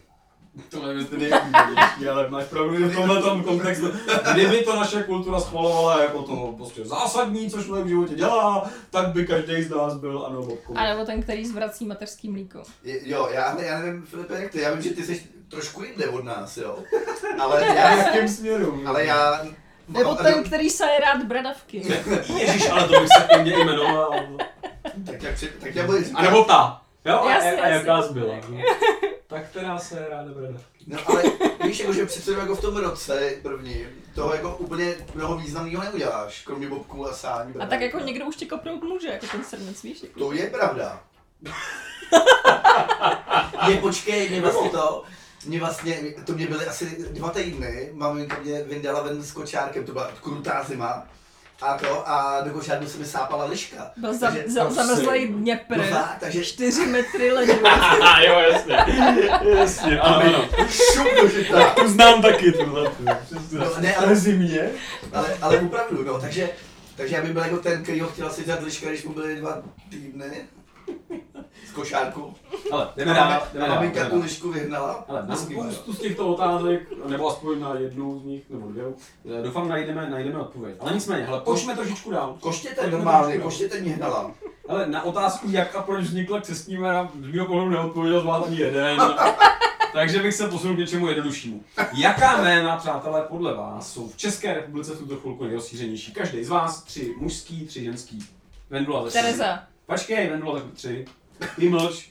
[0.70, 3.88] To nevím, jestli nejoblíbenější, ale máš pravdu, že v tomhle tom kontextu,
[4.34, 9.08] kdyby to naše kultura schvalovala jako to prostě zásadní, co člověk v životě dělá, tak
[9.14, 10.78] by každý z nás byl ano bobkou.
[10.78, 12.64] A nebo ten, který zvrací mateřský mlíko.
[12.84, 16.08] Je- Jo, já, já nevím, Filipe, jak ty, já vím, že ty jsi trošku jinde
[16.08, 16.78] od nás, jo.
[17.40, 18.84] Ale V já, jakém směru?
[18.86, 19.46] ale já...
[19.88, 21.78] Nebo no, ten, který saje rád bradavky.
[22.38, 24.12] Ježíš, ale to bych se mně jmenoval.
[25.06, 26.82] Tak, jak, při- tak já A nebo ta.
[27.06, 28.36] Jo, a, Jasně, a, jaká zbyla.
[28.50, 28.58] No.
[29.28, 30.58] Tak která se ráda brada.
[30.88, 31.24] No ale
[31.64, 36.42] víš, jako, že přece jako v tom roce první, toho jako úplně mnoho významného neuděláš,
[36.42, 37.54] kromě bobků a sání.
[37.60, 40.04] A tak jako někdo už tě kopnout může, jako ten srnec, víš?
[40.04, 40.20] Jako.
[40.20, 41.04] To je pravda.
[43.68, 44.70] je, počkej, mě vlastně
[45.46, 49.84] to, mě vlastně, to mě byly asi dva týdny, maminka mě vyndala ven s kočárkem,
[49.86, 51.04] to byla krutá zima,
[51.62, 53.92] A to, a do košárku se mi sápala liška.
[53.98, 55.82] Byl za, Takže- za, zamrzlej No Dněpr.
[55.82, 57.54] fakt, takže 4 metry ledu.
[57.68, 58.78] Aha, jo, jasně.
[59.58, 60.48] Jasně, ano, ano.
[60.70, 61.08] šup.
[61.76, 62.92] Tu znám taky, tuhle.
[63.52, 64.70] No, ne, ale- ale zimě.
[65.14, 66.50] Ale, ale opravdu, no, takže,
[66.96, 69.36] takže já bych byl jako ten, který ho chtěl si vzít liška, když mu byly
[69.36, 70.26] dva týdny
[71.70, 72.34] z košárku.
[72.72, 73.76] Ale jdeme dál, jdeme dál.
[73.76, 75.06] maminka tu lišku vyhnala.
[75.08, 78.84] Ale na spoustu z těchto otázek, nebo aspoň na jednu z nich, nebo dvě,
[79.40, 80.76] eh, doufám najdeme, najdeme odpověď.
[80.80, 82.38] Ale nicméně, hele, pojďme trošičku dál.
[82.40, 84.32] Koštěte normálně, koštěte mě hnala.
[84.68, 88.46] Ale na otázku, jak a proč vznikla křestní jména, z mého pohledu neodpověděl z vás
[88.46, 89.02] ani jeden.
[89.94, 91.64] Takže bych se posunul k něčemu jednoduššímu.
[91.94, 96.14] Jaká jména, přátelé, podle vás jsou v České republice v tuto chvilku nejrozšířenější?
[96.14, 98.26] Každý z vás, tři mužský, tři ženský.
[98.70, 99.22] Vendula začne.
[99.22, 99.64] Tereza.
[99.86, 101.06] Počkej, Vendula tak tři.
[101.56, 102.10] Ty mlč.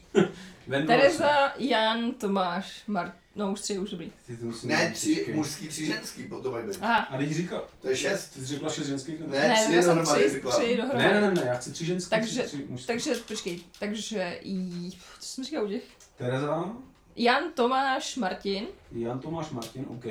[0.86, 3.12] Tereza, Jan, Tomáš, Mart...
[3.36, 4.12] No už tři, už dobrý.
[4.26, 6.78] Ty to musím Ne, tři mužský, tři ženský, potom mají být.
[6.80, 6.96] Aha.
[6.98, 8.28] A teď říkal, To je šest.
[8.28, 9.20] ty jsi řekla šest ženských?
[9.20, 9.32] nebo?
[9.32, 10.56] Ne, Ne, tři jsem dohromady tři, řekla.
[10.58, 11.04] tři dohromady.
[11.04, 12.86] Ne, ne, ne, ne, já chci tři ženský, Takže- tři, tři mužský.
[12.86, 15.82] Takže, počkej, takže, jí, co jsem říkal u těch?
[16.16, 16.72] Tereza,
[17.16, 20.04] Jan, Tomáš, Martin, Jan Tomáš Martin, OK.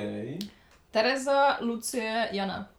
[0.90, 2.70] Tereza, Lucie, Jana.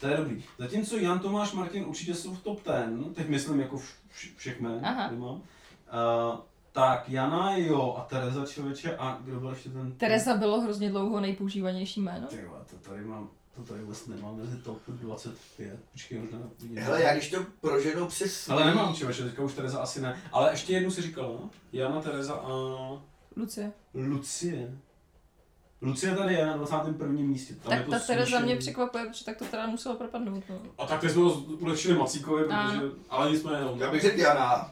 [0.00, 0.44] To je dobrý.
[0.58, 4.60] Zatímco Jan Tomáš Martin určitě jsou v top 10, teď myslím jako vš, vš, všech
[4.60, 5.06] jmén, Aha.
[5.06, 5.34] který mám.
[5.34, 5.40] Uh,
[6.72, 9.92] tak Jana jo a Tereza člověče a kdo byl ještě ten?
[9.92, 12.26] Tereza bylo hrozně dlouho nejpoužívanější jméno.
[12.26, 15.80] Ty vole, to tady mám, to tady vlastně nemám mezi top 25.
[15.92, 16.78] Počkej, možná vidím.
[16.78, 18.48] Hele, já když to proženu přes...
[18.48, 20.20] Ale nemám člověče, teďka už Tereza asi ne.
[20.32, 21.38] Ale ještě jednu si říkala,
[21.72, 22.48] Jana, Tereza a
[23.36, 23.72] Lucie.
[23.94, 24.78] Lucie.
[25.84, 27.06] Lucie tady je na 21.
[27.08, 27.54] místě.
[27.54, 28.46] Tam je Tak to ta Tereza smíšený.
[28.46, 30.44] mě překvapuje, protože tak to teda muselo propadnout.
[30.50, 30.58] No.
[30.78, 33.58] A tak teď jsme ho ulehčili Macíkovi, protože, ale nicméně.
[33.76, 34.70] Já bych řekl Jana.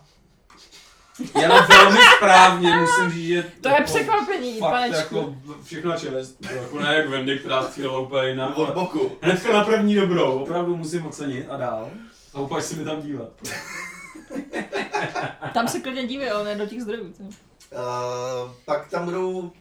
[1.41, 3.45] Jana velmi správně, musím říct, že...
[3.61, 5.17] To je překvapení, fakt panečku.
[5.17, 6.37] jako všechno na čelest.
[6.55, 8.59] Jako ne jak Wendy, která střílela úplně jinak.
[8.59, 9.13] Od boku.
[9.23, 11.91] Hnedka na první dobrou, opravdu musím ocenit a dál.
[12.35, 13.29] A úplně si mi tam dívat.
[15.55, 17.15] Tam se klidně dívej, ale ne do těch zdrojů.
[17.21, 17.31] Uh,
[18.65, 19.53] pak tam budou...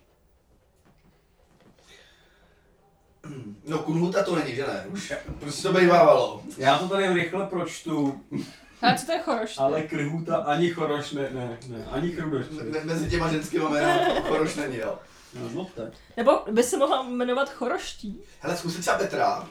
[3.68, 4.86] No Kunhuta to není, že ne?
[4.94, 6.44] Už prostě to bývávalo.
[6.58, 8.22] Já to tady rychle pročtu,
[8.82, 9.56] Ale co to je choroš?
[9.58, 12.46] ale krhuta ani choroš ne, ne, ne, ani chrudoš.
[12.50, 15.00] Me- Mezi těma ženskými jmény choroš není, jo.
[15.42, 15.92] No, zlobte.
[16.18, 18.22] Nebo by se mohla jmenovat choroští.
[18.40, 19.48] Hele, zkus si třeba Petra.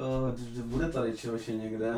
[0.00, 1.92] Uh, bude tady člověče někde.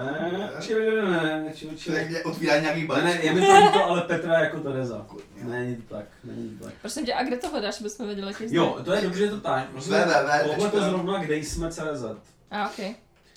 [0.61, 1.93] Člověče, ne, člověče.
[1.93, 3.15] Tak je otvírá nějaký Ne, balíček.
[3.15, 5.07] ne, je mi to líto, ale Petra jako Tereza.
[5.43, 6.75] Není to tak, není to tak.
[6.81, 8.57] Prosím tě, a kde to hledáš, abychom věděli, jaký jsi?
[8.57, 9.69] Jo, to je dobře, že to tak.
[9.91, 12.05] Ne, ne, ne, tohle to zrovna, kde jsme CZ.
[12.51, 12.79] A, ok.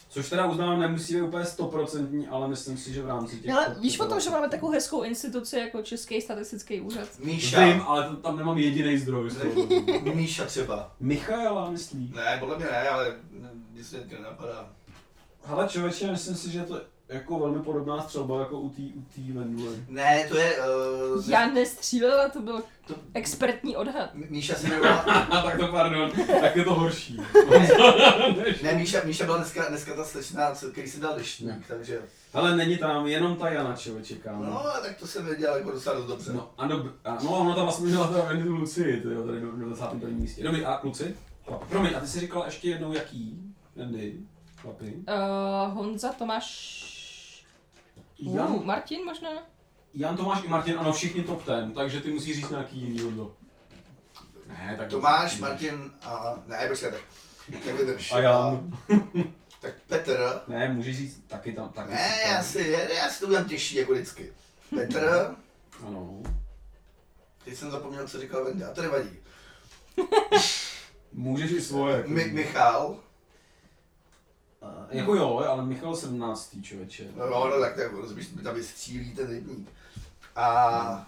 [0.09, 3.53] Což teda uznávám, nemusí být úplně stoprocentní, ale myslím si, že v rámci těch...
[3.53, 7.07] Ale víš o tom, že máme takovou hezkou instituci jako Český statistický úřad?
[7.19, 7.65] Míša.
[7.65, 9.29] Vím, ale to, tam nemám jediný zdroj.
[10.13, 10.91] Míša třeba.
[10.99, 12.13] Michaela, myslí.
[12.15, 13.15] Ne, podle mě ne, ale
[13.73, 14.69] nic se to nenapadá.
[15.43, 19.01] Hele člověče, myslím si, že je to jako velmi podobná střelba jako u té u
[19.15, 19.75] tý Venduly.
[19.89, 20.55] Ne, to je...
[21.15, 24.09] Uh, Já nestřílela, to byl To- expertní odhad.
[24.13, 24.95] Míša se jmenovala...
[25.01, 27.17] A tak to pardon, tak je to horší.
[28.63, 32.01] Ne, Míša, Míša byla dneska, dneska ta slečna, co- který si dal deštník, takže...
[32.33, 34.43] Ale není tam jenom ta Jana, člověče, kámo.
[34.43, 36.33] No, tak to jsem věděl jako docela dost dobře.
[36.33, 39.23] No, a dob- a, no, ona tam vlastně měla teda Wendy tu Lucii, to jo,
[39.27, 40.09] tady na 21.
[40.19, 40.43] místě.
[40.43, 41.15] Dobrý, a Luci?
[41.69, 43.39] Promiň, a ty jsi říkala ještě jednou jaký?
[44.57, 44.93] Chlapi?
[44.95, 46.94] Uh, Honza, Tomáš...
[48.19, 49.29] Jan, Uh, Martin možná?
[49.93, 53.33] Jan Tomáš i Martin, ano, všichni top ten, takže ty musíš říct nějaký jiný Honzo.
[54.47, 56.35] Ne, tak Tomáš, Martin a...
[56.47, 57.01] Ne, počkej, tak...
[57.63, 58.77] Ten A Jan.
[59.61, 60.41] Tak Petr.
[60.47, 62.31] Ne, můžeš říct taky tam, taky Ne, tam.
[62.31, 64.33] já si, já si to udělám těžší, jako vždycky.
[64.75, 65.35] Petr.
[65.87, 66.23] Ano.
[67.45, 69.09] Teď jsem zapomněl, co říkal Vendy, a to nevadí.
[71.13, 71.95] Můžeš i svoje.
[71.97, 72.99] Jako, Mi- Michal.
[74.65, 76.55] A, jako jo, ale Michal 17.
[76.61, 77.03] člověče.
[77.15, 79.69] No, no, no tak, tak rozumíš, tam vystřílí ten rybník.
[80.35, 81.05] A...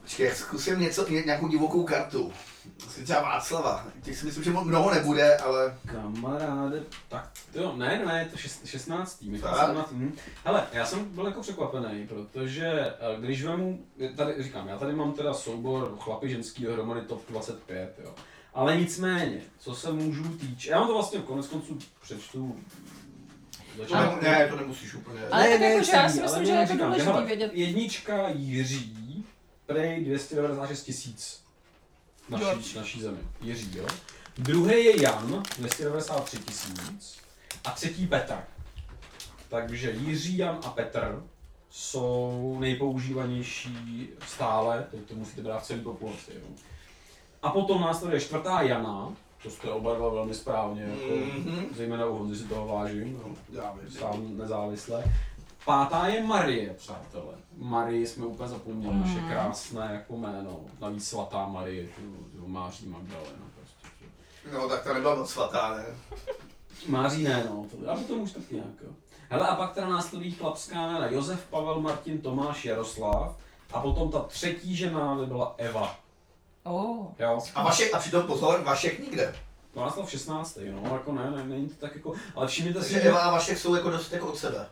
[0.00, 2.32] Počkej, jak zkusím něco, ně- nějakou divokou kartu.
[2.78, 3.86] Zkusím třeba Václava.
[4.02, 5.78] Těch si myslím, že mnoho nebude, ale...
[5.86, 9.22] Kamaráde, tak jo, ne, ne, to šest, 16.
[9.22, 9.66] Michal Fakt?
[9.66, 9.92] 17.
[9.92, 10.16] Hm.
[10.44, 13.84] Hele, já jsem byl jako překvapený, protože eh, když vemu,
[14.16, 18.14] tady říkám, já tady mám teda soubor chlapy ženský dohromady top 25, jo.
[18.54, 22.56] Ale nicméně, co se můžu týče, já mám to vlastně konec konců přečtu
[23.76, 24.24] To začátku.
[24.24, 25.20] ne, ne, to nemusíš úplně.
[25.30, 27.50] Ale tak jako, že já si ale myslím, že je důležitý hele, vědět.
[27.54, 29.24] Jednička Jiří,
[29.66, 31.44] prej 296 tisíc
[32.28, 33.18] naší, naší zemi.
[33.40, 33.86] Jiří, jo.
[34.38, 37.18] Druhý je Jan, 293 tisíc.
[37.64, 38.36] A třetí Petr.
[39.48, 41.22] Takže Jiří, Jan a Petr
[41.70, 46.30] jsou nejpoužívanější stále, teď to musíte brát v celé populaci.
[46.34, 46.46] Jo.
[47.42, 49.08] A potom následuje čtvrtá Jana,
[49.42, 51.66] To jste oba dva velmi správně, jako, Mhm.
[51.76, 53.90] zejména u Honzy si toho vážím, no, Já vím.
[53.90, 55.04] sám nezávisle.
[55.64, 57.34] Pátá je Marie, přátelé.
[57.56, 59.00] Marie jsme úplně zapomněli, Mm.
[59.00, 60.60] naše krásné jako jméno.
[60.80, 62.02] Navíc svatá Marie, tu,
[62.40, 63.44] tu Máří Magdalena.
[63.54, 64.04] Prostě.
[64.52, 65.84] No tak to nebyla moc svatá, ne?
[66.88, 68.66] Máří ne, no, to, ale to už tak nějak.
[68.84, 68.90] Jo.
[69.30, 73.36] Hele, a pak teda následují chlapská jména Josef, Pavel, Martin, Tomáš, Jaroslav.
[73.72, 75.96] A potom ta třetí žena by byla Eva.
[76.70, 77.06] Oh.
[77.18, 77.38] Jo.
[77.54, 79.34] A Vašek, a přitom pozor, Vašek nikde.
[79.74, 80.58] Václav 16.
[80.82, 83.30] No, jako ne, ne, není to tak jako, ale všimněte si, Takže že Eva a
[83.30, 84.66] Vašek jsou jako dost jako od sebe.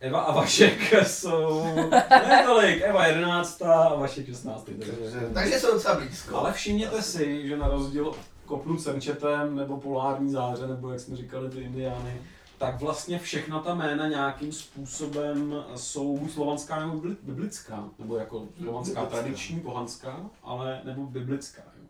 [0.00, 1.64] Eva a Vašek jsou,
[2.10, 3.62] ne tolik, Eva 11.
[3.62, 4.64] a Vašek 16.
[4.64, 4.92] Takže,
[5.34, 6.36] Takže jsou docela blízko.
[6.36, 11.16] ale všimněte si, že na rozdíl od kopnu Srnčetem nebo polární záře, nebo jak jsme
[11.16, 12.22] říkali ty indiány,
[12.58, 18.48] tak vlastně všechna ta jména nějakým způsobem jsou buď slovanská nebo bibli- biblická, nebo jako
[18.62, 19.20] slovanská Biblická.
[19.22, 21.62] tradiční, pohanská, ale nebo biblická.
[21.62, 21.84] Jo.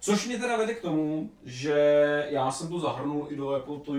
[0.00, 1.74] Což mě teda vede k tomu, že
[2.30, 3.92] já jsem to zahrnul i do jako to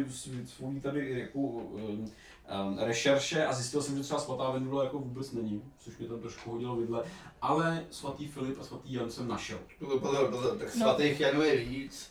[0.45, 5.31] svůj tady jako um, um, rešerše a zjistil jsem, že třeba svatá Vendula jako vůbec
[5.31, 7.03] není, což mě tam trošku hodilo vidle,
[7.41, 9.57] ale svatý Filip a svatý Jan jsem našel.
[9.79, 10.81] Pozor, pozor, pozor, tak No.
[10.81, 12.09] svatých Janů je víc.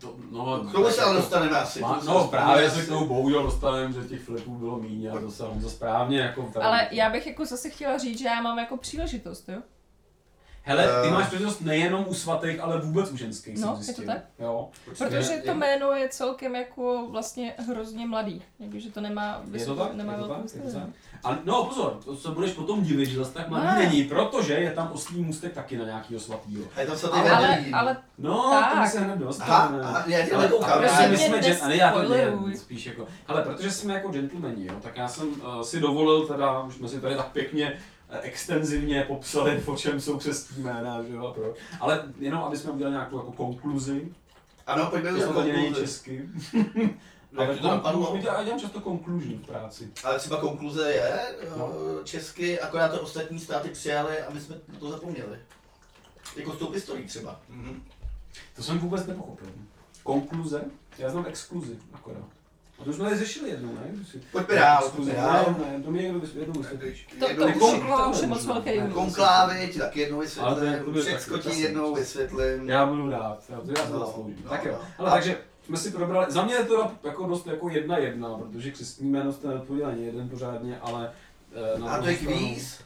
[0.00, 1.80] To, no, K tomu se ale dostaneme asi.
[1.80, 5.30] Má, no právě se k tomu bohužel dostaneme, že těch Filipů bylo míň a to
[5.30, 6.66] se on to správně jako tady.
[6.66, 9.58] Ale já bych jako zase chtěla říct, že já mám jako příležitost, jo?
[10.68, 11.10] Hele, ty Eh.
[11.10, 14.18] máš příležitost nejenom u svatých, ale vůbec u ženských, No, jsem je to tak?
[14.38, 14.68] Jo.
[14.98, 18.42] Protože Je- to jméno je celkem jako vlastně hrozně mladý.
[18.58, 19.94] Jakože to nemá, Je to vysokou, tak?
[19.94, 20.54] nemá Je to velkou tak?
[20.54, 20.88] Je to tak?
[21.24, 23.74] Ale no pozor, to se budeš potom divit, že zase tak mladý Ne.
[23.78, 26.64] není, protože je tam oslý můstek taky na nějakýho svatýho.
[26.76, 27.74] A je tam svatý Ale, Vendelín.
[27.76, 28.72] ale No, tak.
[28.74, 28.88] tak.
[28.90, 29.82] se hned Aha, dostaneme.
[29.84, 30.70] aha, já Ale, nekoukám.
[30.72, 34.08] ale Prosím my jsme, gen, ale já to ne, spíš jako, ale protože jsme jako
[34.08, 37.78] gentlemani, jo, tak já jsem uh, si dovolil teda, už jsme si tady tak pěkně
[38.10, 41.54] extenzivně popsali, o čem jsou křestní jména, že jo, pro.
[41.80, 44.08] Ale jenom, aby jsme udělali nějakou jako konkluzi,
[44.66, 46.28] Ano, pojďme to do to není česky.
[47.32, 48.00] Jak Ale to napadlo?
[48.06, 49.90] konkluzi, já dělám často conclusion v práci.
[50.04, 51.56] Ale třeba konkluze je No.
[51.58, 51.74] no.
[52.04, 55.38] česky, akorát to ostatní státy přijali a my jsme to zapomněli.
[56.36, 57.40] Jako s tou pistolí třeba.
[57.48, 57.82] Mhm.
[58.56, 59.48] To jsem vůbec nepochopil.
[60.02, 60.64] Konkluze?
[60.98, 62.28] Já znám exkluzi, akorát.
[62.80, 63.90] A to už jsme tady řešili jednou, ne?
[64.32, 65.54] Pojďme dál, pojďme dál.
[65.58, 67.08] Ne, to mi někdo vys- jednou vysvětlíš.
[67.20, 68.70] to, to, to už je moc velký.
[68.92, 72.68] Konklávy ti taky jednou Ale to je- vysvětlím, Všechno ti jednou vysvětlím.
[72.68, 74.40] Já budu rád, já to já to No, zasloužím.
[74.44, 74.72] no, tak jo.
[74.72, 74.88] no.
[74.98, 78.70] Ale takže jsme si probrali, za mě je to jako dost jako jedna jedna, protože
[78.70, 81.12] křestní jméno jste neodpověděli ani jeden pořádně, ale
[81.76, 82.80] eh, na A to je kvíz.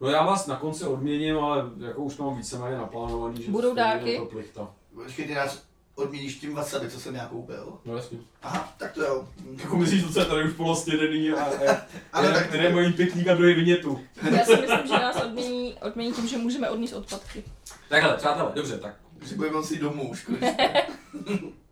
[0.00, 3.74] No já vás na konci odměním, ale jako už to mám víceméně naplánovaný, že Budou
[3.74, 4.10] dárky?
[4.12, 4.70] je to plichta.
[4.94, 5.62] Počkej, ty nás
[5.94, 7.78] odmíníš tím wasabi, co jsem já koupil.
[7.84, 8.18] No jasně.
[8.42, 9.28] Aha, tak to jo.
[9.56, 11.76] Jako myslíš, že to je tady už polostědený a, a,
[12.12, 14.00] a tak které mají pikník a druhý vinětu.
[14.30, 17.44] Já si myslím, že nás odmění, odmění tím, že můžeme odníst odpadky.
[17.88, 18.94] Takhle, přátelé, dobře, tak
[19.26, 20.86] si budeme moci domů už konečně.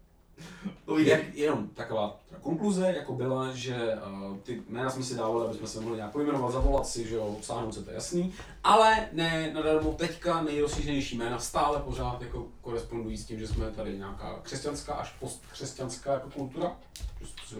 [1.35, 3.99] Jenom taková konkluze jako byla, že
[4.31, 7.15] uh, ty jména jsme si dávali, aby jsme se mohli nějak pojmenovat, zavolat si, že
[7.15, 8.33] jo, obsáhnout se, to je jasný,
[8.65, 13.99] ale ne nadarmo teďka nejrozšířenější jména stále pořád jako korespondují s tím, že jsme tady
[13.99, 16.73] nějaká křesťanská až postkřesťanská jako kultura,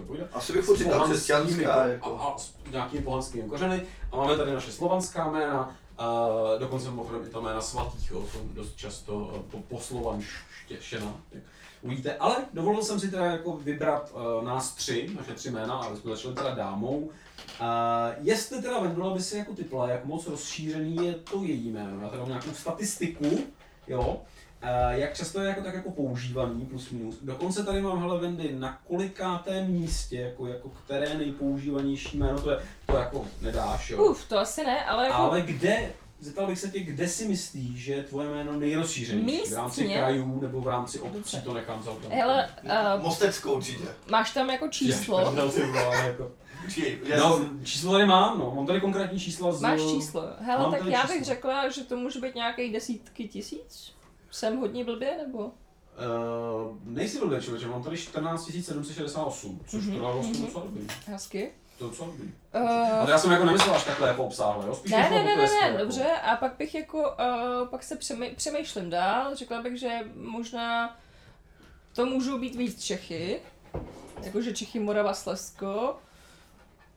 [0.07, 0.29] povídat.
[0.33, 1.85] Asi bych říkal křesťanská.
[1.85, 2.17] ko- Jako.
[2.21, 3.83] A, a s nějakými pohanskými kořeny.
[4.13, 8.77] A máme tady naše slovanská jména, a dokonce mimochodem i ta jména svatých, jo, dost
[8.77, 11.21] často eh, po, poslovanštěšena.
[11.33, 11.43] jak
[11.83, 15.97] Uvidíte, ale dovolil jsem si teda jako vybrat uh, nás tři, naše tři jména, ale
[15.97, 16.97] jsme začali teda dámou.
[16.99, 17.11] Uh,
[18.21, 22.09] jestli teda Vendula by si jako typla, jak moc rozšířený je to její jméno, já
[22.09, 23.39] teda mám nějakou statistiku,
[23.89, 24.21] jo,
[24.91, 27.15] jak často je jako tak jako používaný, plus minus.
[27.23, 32.59] Dokonce tady mám hele Vendy, na kolikátém místě, jako, jako které nejpoužívanější jméno, to je,
[32.87, 34.05] to jako nedáš, jo.
[34.05, 37.79] Uf, to asi ne, ale jako Ale kde, zeptal bych se tě, kde si myslíš,
[37.85, 39.51] že je tvoje jméno nejrozšířenější?
[39.53, 42.11] V rámci krajů nebo v rámci obcí, to nechám celkem.
[42.11, 42.49] Hele,
[42.97, 43.85] uh, Mosteckou určitě.
[44.11, 45.27] máš tam jako číslo?
[45.31, 46.31] Prdel, ty vole, jako.
[47.07, 48.53] Já No, jsem- číslo tady mám, no.
[48.55, 49.61] Mám tady konkrétní čísla z...
[49.61, 50.23] Máš číslo.
[50.41, 51.17] Hele, Mám tak já číslo.
[51.17, 53.93] bych řekla, že to může být nějaký desítky tisíc.
[54.31, 55.39] Jsem hodně blbě, nebo?
[55.39, 60.47] Uh, nejsi blbě, člověče, mám tady 14 768, což Mhm, teda vlastně mhm.
[60.47, 60.87] docela dobrý.
[61.07, 61.51] Hezky.
[61.79, 62.33] To je docela dobrý.
[62.55, 62.69] Uh,
[63.01, 64.75] Ale já jsem jako nemyslel až takhle jako obsáhle, jo?
[64.75, 66.05] Spíš ne, šlo ne, ne, to, ne, ne, jako- dobře.
[66.13, 69.35] A pak bych jako, uh, pak se přemý, přemýšlím dál.
[69.37, 70.97] Řekla bych, že možná
[71.95, 73.41] to můžou být víc Čechy.
[74.23, 75.97] Jakože Čechy, Morava, Slezsko.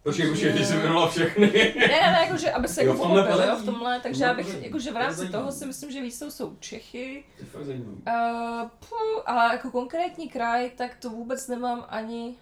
[0.03, 1.51] Počkej, počkej, ty jsi jmenoval všechny.
[1.51, 4.23] Ne, ne, ne, jakože, aby se Jo, jako v tomhle pochopil, jo, v tomhle, takže
[4.23, 7.23] já bych, jakože v To rámci toho si myslím, že víc to jsou Čechy.
[7.37, 7.97] To je fakt zajímavý.
[8.07, 12.35] Uh, puh, ale jako konkrétní kraj, tak to vůbec nemám ani...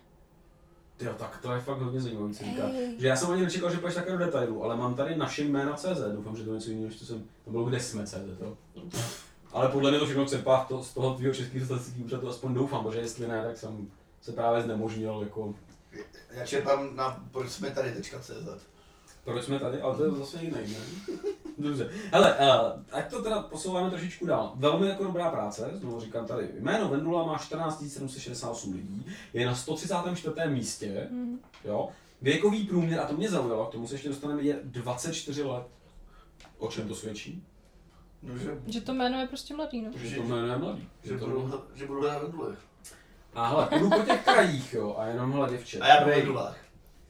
[0.99, 2.63] Jo, tak to je fakt hodně zajímavý, co říká.
[2.97, 5.73] Že já jsem ani nečekal, že půjdeš takhle do detailu, ale mám tady naše jména
[5.73, 8.15] CZ, doufám, že to je něco jiného, než to jsem, to bylo kde jsme CZ,
[8.41, 8.57] jo?
[9.53, 12.83] Ale podle mě to všechno čerpá to, z toho tvýho českého statistického úřadu, aspoň doufám,
[12.83, 13.87] protože jestli ne, tak jsem
[14.21, 15.53] se právě znemožnil, jako,
[16.31, 18.65] Já čerpám na proč jsme tady .cz.
[19.23, 21.15] proč jsme tady, ale to je zase jiný, ne?
[21.57, 21.89] Dobře.
[22.11, 24.53] Hele, uh, ať to teda posouváme trošičku dál.
[24.55, 26.49] Velmi jako dobrá práce, znovu říkám tady.
[26.59, 30.35] Jméno Vendula má 14 768 lidí, je na 134.
[30.47, 31.09] místě,
[31.65, 31.89] jo.
[32.21, 35.65] Věkový průměr, a to mě zaujalo, k tomu se ještě dostaneme, je 24 let.
[36.57, 37.43] O čem to svědčí?
[38.23, 39.91] No, že, Že to jméno je prostě mladý, no.
[39.95, 40.89] Že to jméno je mladý.
[41.03, 42.55] že, Že to budu, hl- že budu Vendule.
[43.33, 45.79] A hele, půjdu po těch krajích, jo, a jenom hele děvče.
[45.79, 46.57] A já po Prej- Vendulách.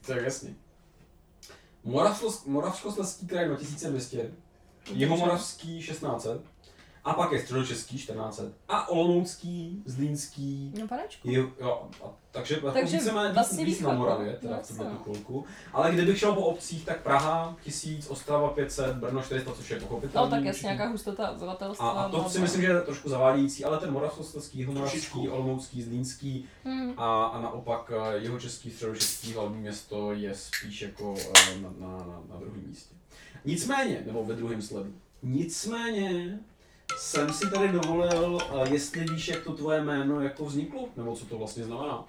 [0.06, 0.56] To je jasný.
[2.46, 4.30] Moravskoslezský kraj 2200,
[4.92, 6.40] Jihomoravský 1600,
[7.04, 11.30] a pak je Středočeský 1400, a Olomoucký, Zlínský, No panečku.
[11.30, 14.38] Jo, jo, a, takže, Takže takže víceméně vlastně víc na východ, Moravě, no.
[14.38, 15.44] teda No, v tuhle chvilku.
[15.72, 20.30] Ale kdybych šel po obcích, tak Praha 1000, Ostrava 500, Brno 400, což je pochopitelné.
[20.30, 21.90] No tak jasně, nějaká hustota obyvatelstva.
[21.90, 22.42] a, a to bla, si bla.
[22.42, 25.28] myslím, že je trošku zavádějící, ale ten Moravskoslezský, Jihomoravský.
[25.28, 26.94] Olomoucký, Zlínský Hmm.
[26.96, 31.88] a, a naopak eh, jeho český, středočeský hlavní město je spíš jako eh, na, na,
[31.98, 32.94] na, na druhém místě.
[33.44, 34.92] Nicméně, nebo ve druhém sledu,
[35.22, 36.38] nicméně
[37.02, 41.26] jsem si tady dovolil, eh, jestli víš, jak to tvoje jméno jako vzniklo, nebo co
[41.26, 42.04] to vlastně znamená.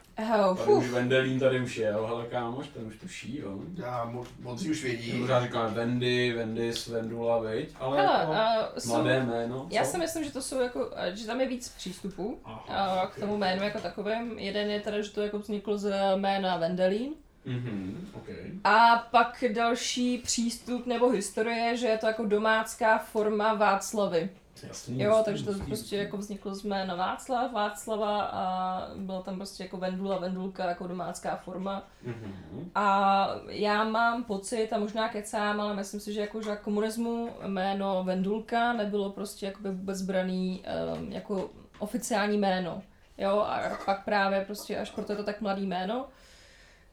[0.50, 3.60] Oh, Tady už Vendelín tady už je, jo, hele kámoš, ten už tuší, jo.
[3.76, 5.20] Já mo- moc už vědí.
[5.20, 9.92] Pořád říkáme Vendy, Vendis, Vendula, viď, ale Hele, jako uh, jsou, mladé jméno, já co?
[9.92, 13.20] si myslím, že to jsou jako, eh, že tam je víc přístupů Aha, uh, k
[13.20, 14.40] tomu jménu jako takovém.
[14.40, 17.14] Jeden je teda, že to jako vzniklo z jména Vendelín.
[17.46, 18.52] Mhm, okay.
[18.64, 24.30] A pak další přístup nebo historie, že je to jako domácká forma Václavy.
[24.68, 25.96] Jasný, Jo, takže to hustý, prostě hustý.
[25.96, 31.36] jako vzniklo z jména Václav, Václava a bylo tam prostě jako Vendula, Vendulka jako domácká
[31.36, 31.84] forma.
[32.04, 32.72] Mhm.
[32.76, 38.04] A já mám pocit, a možná kecám, ale myslím si, že jako za komunismu jméno
[38.04, 40.64] Vendulka nebylo prostě jakoby vůbec braný
[40.98, 41.50] um, jako
[41.80, 42.82] oficiální jméno.
[43.18, 46.06] Jo, a pak právě prostě až proto je to tak mladý jméno,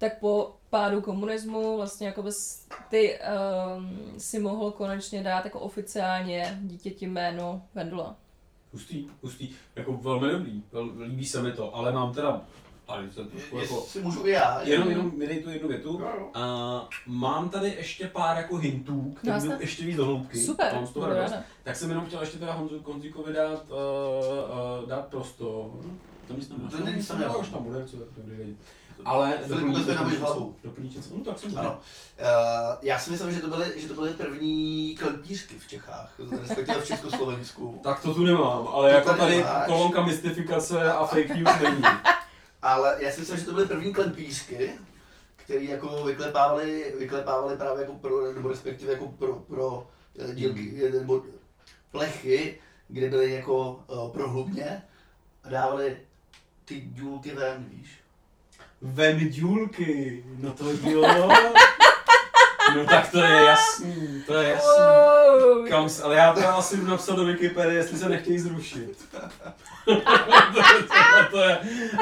[0.00, 3.18] tak po pádu komunismu vlastně jako bys ty
[3.76, 8.16] um, si mohl konečně dát jako oficiálně dítěti jméno Vendula.
[8.72, 12.42] Hustý, hustý, jako velmi dobrý, vel, líbí se mi to, ale mám teda,
[12.88, 14.62] ale to trošku jako, Jestli můžu i já.
[14.62, 15.98] jenom, jenom mi dej tu jednu větu.
[16.00, 16.30] Jo, jo.
[16.34, 19.48] A mám tady ještě pár jako hintů, které Jasně.
[19.50, 20.38] jdou ještě víc do hloubky.
[20.38, 21.34] Super, Mám z toho radost.
[21.62, 23.76] Tak jsem jenom chtěl ještě teda Honzu Konzíkovi dát, uh,
[24.82, 25.70] uh, dát prostor.
[26.28, 27.00] To nic tam To není
[27.40, 28.56] už tam bude, co tak dobrý vědět.
[29.04, 29.38] Ale
[29.86, 30.56] nenavíš hlavu.
[30.64, 31.08] Doplníš něco?
[31.16, 31.70] No tak jsem Ano.
[32.20, 32.26] Uh,
[32.82, 36.86] já si myslím, že to byly, že to byly první klempířky v Čechách, respektive v
[36.86, 37.80] Československu.
[37.82, 41.82] Tak to tu nemám, ale To jako tady tady kolonka mystifikace a fake news není.
[42.62, 44.70] Ale já si myslím, že to byly první klempířky,
[45.36, 49.86] který jako vyklepávali, vyklepávali právě jako pro, nebo respektive jako pro, pro
[50.18, 51.22] eh, dílky, eh, nebo
[51.90, 54.82] plechy, kde byly jako uh, prohlubně
[55.44, 55.96] a dávali
[56.64, 57.99] ty důlky ven, víš.
[58.82, 61.28] Vendulky, no to jo.
[62.76, 64.70] No tak to je jasný, to je jasný.
[64.78, 65.68] Wow.
[65.68, 68.98] Kam, ale já to asi jdu napsat do Wikipedie, jestli se nechtějí zrušit.
[69.10, 69.20] to,
[69.94, 71.58] to, to je,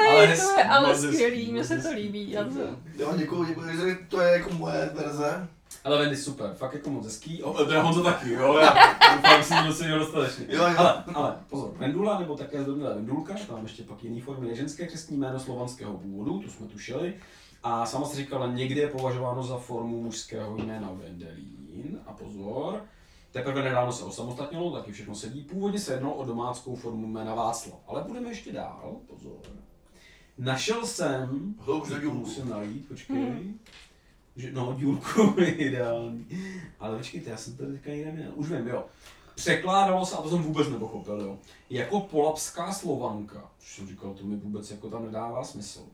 [0.09, 2.31] Ale to je ale skvělý, mně se to líbí.
[2.31, 2.59] Já to...
[2.97, 5.47] Jo, děkuji, děkuji, to je jako moje verze.
[5.83, 7.43] Ale Vendy super, fakt jako moc hezký.
[7.43, 8.73] O, teda Honzo taky, jo, já
[9.15, 10.45] doufám, že jsem docela dostatečně.
[10.49, 10.73] Jo, jo.
[10.77, 14.87] Ale, ale pozor, Vendula, nebo také zdobila Vendulka, tam ještě pak jiný formy, je ženské
[14.87, 17.13] křestní jméno slovanského původu, tu jsme tušili.
[17.63, 21.99] A sama si říkala, někdy je považováno za formu mužského jména Vendelín.
[22.05, 22.83] A pozor,
[23.31, 25.43] teprve nedávno se osamostatnilo, taky všechno sedí.
[25.43, 27.79] Původně se jednalo o domáckou formu jména Václav.
[27.87, 29.39] Ale budeme ještě dál, pozor.
[30.37, 33.53] Našel jsem, Hloubš to musím najít, počkej.
[34.39, 36.27] Že, no, dílku je ideální.
[36.79, 38.31] Ale počkejte, já jsem to teďka někde měl.
[38.35, 38.85] Už vím, jo.
[39.35, 41.37] Překládalo se, a to jsem vůbec nepochopil, jo.
[41.69, 43.51] Jako polapská slovanka.
[43.59, 45.85] Což jsem říkal, to mi vůbec jako tam nedává smysl.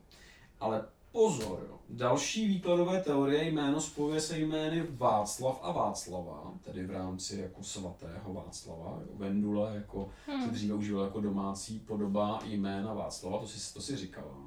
[0.60, 1.78] Ale pozor, jo.
[1.90, 8.32] Další výkladové teorie jméno spojuje se jmény Václav a Václava, tedy v rámci jako svatého
[8.32, 8.98] Václava.
[9.00, 9.08] Jo.
[9.14, 10.10] Vendula jako
[10.44, 14.38] se dříve užíval jako domácí podoba jména Václava, to si, to si říkala.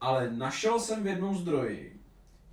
[0.00, 2.03] Ale našel jsem v jednom zdroji,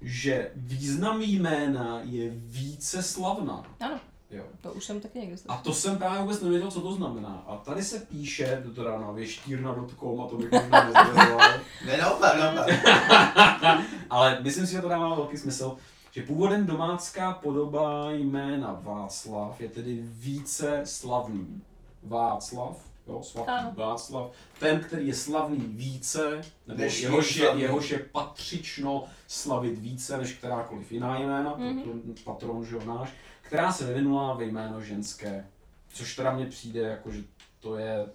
[0.01, 3.63] že význam jména je více slavná.
[3.79, 3.99] Ano,
[4.31, 4.43] Jo.
[4.61, 5.57] to už jsem taky někde A slyšela.
[5.63, 7.43] to jsem právě vůbec nevěděl, co to znamená.
[7.47, 11.49] A tady se píše, to teda na věštírna.com a to bych možná nezvědoval,
[11.85, 12.69] Ne, naopak, naopak.
[14.09, 15.77] ale myslím si, že to dává velký smysl,
[16.11, 21.61] že původem domácká podoba jména Václav je tedy více slavný.
[22.03, 22.77] Václav,
[23.07, 23.73] jo, svatý Ano.
[23.77, 30.17] Václav, ten, který je slavný více, nebo Než jehož je, jehož je patřično slavit více
[30.17, 31.79] než kterákoliv jiná jména, Mhm.
[31.79, 32.13] mm-hmm.
[32.23, 35.47] patron, že náš, která se vyvinula ve jméno ženské.
[35.93, 37.23] Což teda mně přijde jako, že
[37.59, 38.05] to je,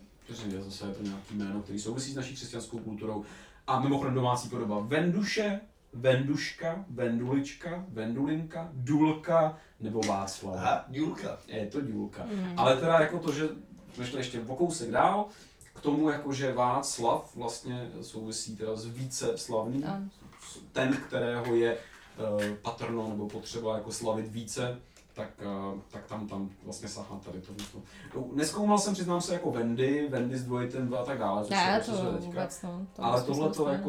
[0.51, 3.25] že zase je to nějaký jméno, který souvisí s naší křesťanskou kulturou.
[3.67, 5.61] A mimochodem domácí podoba Venduše,
[5.93, 10.55] Venduška, Vendulička, Vendulinka, Dulka nebo Václav.
[10.57, 11.39] Aha, Julka.
[11.47, 12.25] Je to Dulka.
[12.25, 12.53] Mm.
[12.57, 13.49] Ale teda jako to, že
[13.97, 15.27] jsme šli ještě o kousek dál,
[15.75, 20.11] k tomu jako, že Václav vlastně souvisí teda s více slavným,
[20.73, 24.79] ten, kterého je uh, patrno nebo potřeba jako slavit více,
[25.15, 25.31] tak,
[25.73, 27.53] uh, tak tam, tam vlastně sahá tady to.
[28.15, 31.81] No, neskoumal jsem, přiznám se, jako Wendy, Wendy s dvojitem dva a tak dále, Ne,
[31.85, 32.27] se to rozšiřuje teďka.
[32.27, 32.87] vůbec no.
[32.97, 33.83] To Ale tohle to ne.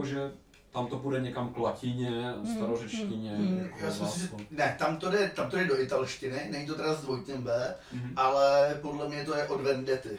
[0.71, 3.59] Tam to půjde někam k latině, starořečtině, mm.
[3.63, 4.51] jako Já si myslím, že Václav.
[4.51, 7.75] ne, tam to, jde, tam to jde do italštiny, není to teda s dvojitým B,
[7.93, 8.13] Mhm.
[8.15, 10.17] ale podle mě to je od Vendety.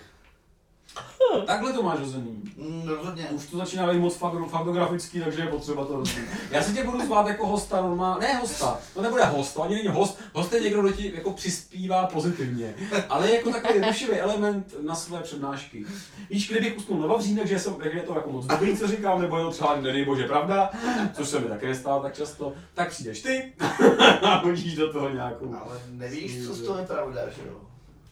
[1.47, 2.43] Takhle to máš rozený.
[2.57, 3.25] Mm, rozhodně.
[3.31, 6.29] Už to začíná být moc fakt- faktografický, takže je potřeba to rozumět.
[6.51, 9.75] Já si tě budu zvát jako hosta normálně, ne hosta, to nebude host, to ani
[9.75, 12.75] není host, host je někdo, kdo ti jako přispívá pozitivně,
[13.09, 15.85] ale jako takový rušivý element na své přednášky.
[16.31, 19.39] Víš, kdybych usnul na Vavřínek, že, jsem, je to jako moc dobrý, co říkám, nebo
[19.39, 20.71] je to třeba nedej bože pravda,
[21.13, 23.53] což se mi také nestává tak často, tak přijdeš ty
[24.23, 25.55] a hodíš do toho nějakou.
[25.61, 27.55] Ale nevíš, co z toho je pravda, že jo?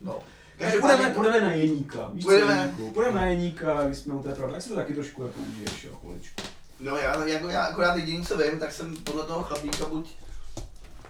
[0.00, 0.18] No.
[0.58, 2.10] Každopádně- půjdeme, půjdeme na Jeníka.
[2.12, 2.56] Víš, co Půjdeme.
[2.76, 2.90] Jeníku?
[2.94, 5.84] Půjdeme na Jeníka, když jsme u té pravdy, tak si to taky trošku jako užiješ,
[5.84, 6.42] jo, chviličku.
[6.80, 10.10] No já, jako já akorát jediný, co vím, tak jsem podle toho chlapíka buď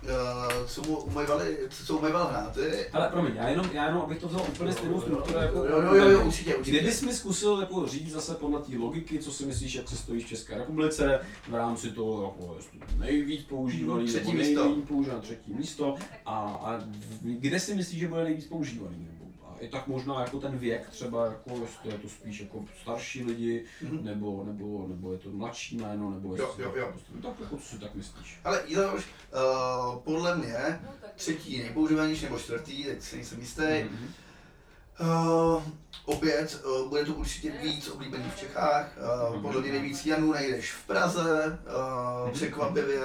[0.03, 2.87] uh, co mu umývali, co umýval hráty.
[2.93, 5.59] Ale promiň, já jenom, já jenom abych to vzal úplně stejnou strukturu jako...
[5.59, 6.79] Jo, jo, jo, jo, určitě, určitě.
[6.79, 10.21] Kdybys mi zkusil jako říct zase podle té logiky, co si myslíš, jak se stojí
[10.25, 12.57] v České republice, v rámci toho jako
[12.99, 14.65] nejvíc používaný, Třetí nebo místo.
[14.65, 15.95] nejméně používaný, třetí místo,
[16.27, 16.81] a, a
[17.23, 19.09] kde si myslíš, že bude nejvíc používaný?
[19.61, 23.65] Je tak možná jako ten věk třeba, jako jestli je to spíš jako starší lidi,
[23.83, 24.05] Mhm.
[24.05, 26.93] nebo, nebo, nebo je to mladší jméno, nebo jestli, Jo, jo, jo.
[27.23, 28.41] tak jako co si tak myslíš?
[28.45, 30.81] Ale Jiloš, uh, podle mě
[31.17, 33.63] třetí nejpoužívanější nebo čtvrtý, tak si nejsem jistý.
[33.91, 34.09] Mhm.
[35.01, 35.63] Uh,
[36.05, 38.97] opět uh, bude to určitě víc oblíbený v Čechách.
[39.35, 41.59] Uh, podle mě nejvíc Janů najdeš v Praze,
[42.25, 43.01] uh, překvapivě.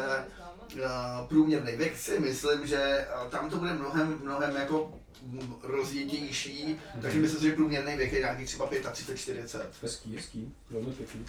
[0.75, 4.93] Uh, průměrný věk si myslím, že uh, tam to bude mnohem, mnohem jako
[5.23, 9.61] mm, rozjetější, takže myslím si, že průměrný věk je nějaký třeba 35-40.
[9.81, 11.25] Hezký, hezký, velmi pěkný.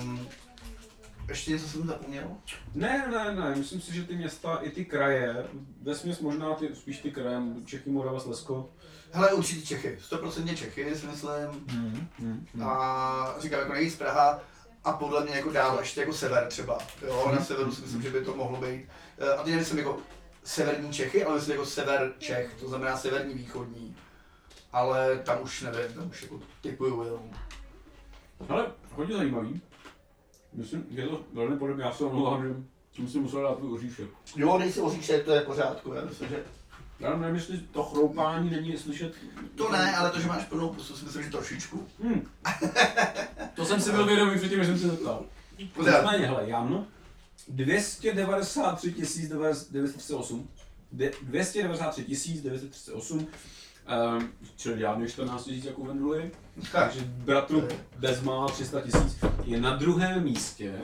[0.00, 0.28] Um,
[1.28, 2.36] ještě něco jsem zapomněl?
[2.74, 5.44] Ne, ne, ne, myslím si, že ty města i ty kraje,
[5.82, 8.70] vesměs možná ty, spíš ty kraje, Čechy, Morava, Slezsko.
[9.12, 11.32] Hele, určitě Čechy, 100% Čechy si myslím.
[11.68, 12.62] Hmm, hmm, hmm.
[12.62, 14.42] A říkám jako nejvíc Praha
[14.84, 16.78] a podle mě jako dál ještě jako sever třeba.
[17.06, 17.34] Jo, Mhm.
[17.38, 18.88] na severu si myslím, že by to mohlo být.
[19.18, 19.98] Eh, A teď nemyslím jako
[20.44, 23.96] severní Čechy, ale myslím jako sever Čech, to znamená severní východní.
[24.72, 27.30] Ale tam už nevím, tam už jako typuju jenom.
[28.48, 29.60] Ale hodně zajímavý.
[30.52, 32.54] Myslím, je to velmi podobně, já se omlouvám, že
[32.96, 34.08] jsem si musel dát tvůj oříšek.
[34.36, 36.44] Jo, dej si oříšek, to je v pořádku, já myslím, že
[37.00, 39.14] Já nevím, jestli to chroupání není slyšet.
[39.54, 41.86] to ne, ale to, že máš plnou pusu, si myslím, že trošičku.
[42.02, 42.28] Hmm.
[43.54, 45.24] To jsem si byl vědomý předtím, než jsem se zeptal.
[45.58, 46.86] Nicméně, hele, Jan,
[47.48, 48.90] 293
[49.70, 50.48] 938,
[51.22, 52.04] 293
[52.42, 56.30] 938, um, čili žádný 14 000 jako Venduli,
[56.72, 60.80] takže bratru bezmála 300 tisíc, je na druhém místě.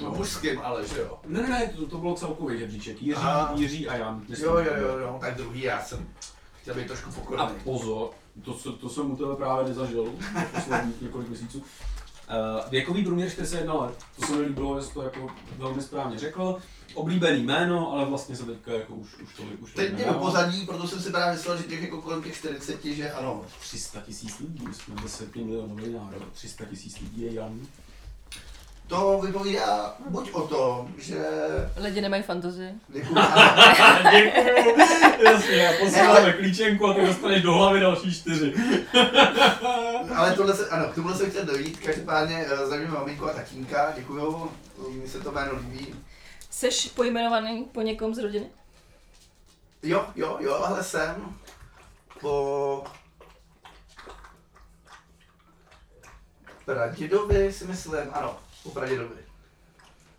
[0.00, 1.18] No, mužským ale, že jo.
[1.26, 3.02] Ne, ne, ne, to, to bylo celkový žebříček.
[3.02, 3.52] Jiří, Aha.
[3.56, 4.22] Jiří a Jan.
[4.28, 4.48] myslím.
[4.48, 6.08] Jo, jo, jo, jo, tak druhý já jsem
[6.62, 7.54] chtěl být trošku A pokorný.
[7.64, 8.10] pozor,
[8.44, 10.12] to, to jsem u tebe právě nezažil
[10.54, 11.58] posledních několik měsíců.
[11.58, 15.26] Uh, věkový průměr 41 let, to se mi líbilo, že to jako
[15.58, 16.58] velmi správně řekl.
[16.94, 20.18] Oblíbený jméno, ale vlastně se teďka jako už, už tolik, už tolik Teď mě do
[20.18, 23.42] pozadí, proto jsem si právě myslel, že těch jako kolem těch 40, že ano.
[23.60, 27.60] 300 tisíc lidí, jsme 10 milionový národ, 300 tisíc lidí je Jan.
[28.86, 31.24] To vypovídá buď o tom, že
[31.76, 32.74] Lidi nemají fantazii.
[32.88, 33.14] Děkuji,
[35.24, 38.54] jasně, já posíláme klíčenku a ty dostaneš do hlavy další čtyři.
[40.14, 43.92] ale tohle se, ano, k tomuhle jsem chtěl dojít, každopádně eh, zdravím maminku a tatínka,
[43.96, 44.50] děkuju,
[45.02, 45.94] mi se to jméno líbí.
[46.50, 48.46] Seš pojmenovaný po někom z rodiny?
[49.82, 51.34] Jo, jo, jo, ale jsem
[52.20, 52.84] po
[56.64, 59.16] pradědovi si myslím, ano, po pradědovi.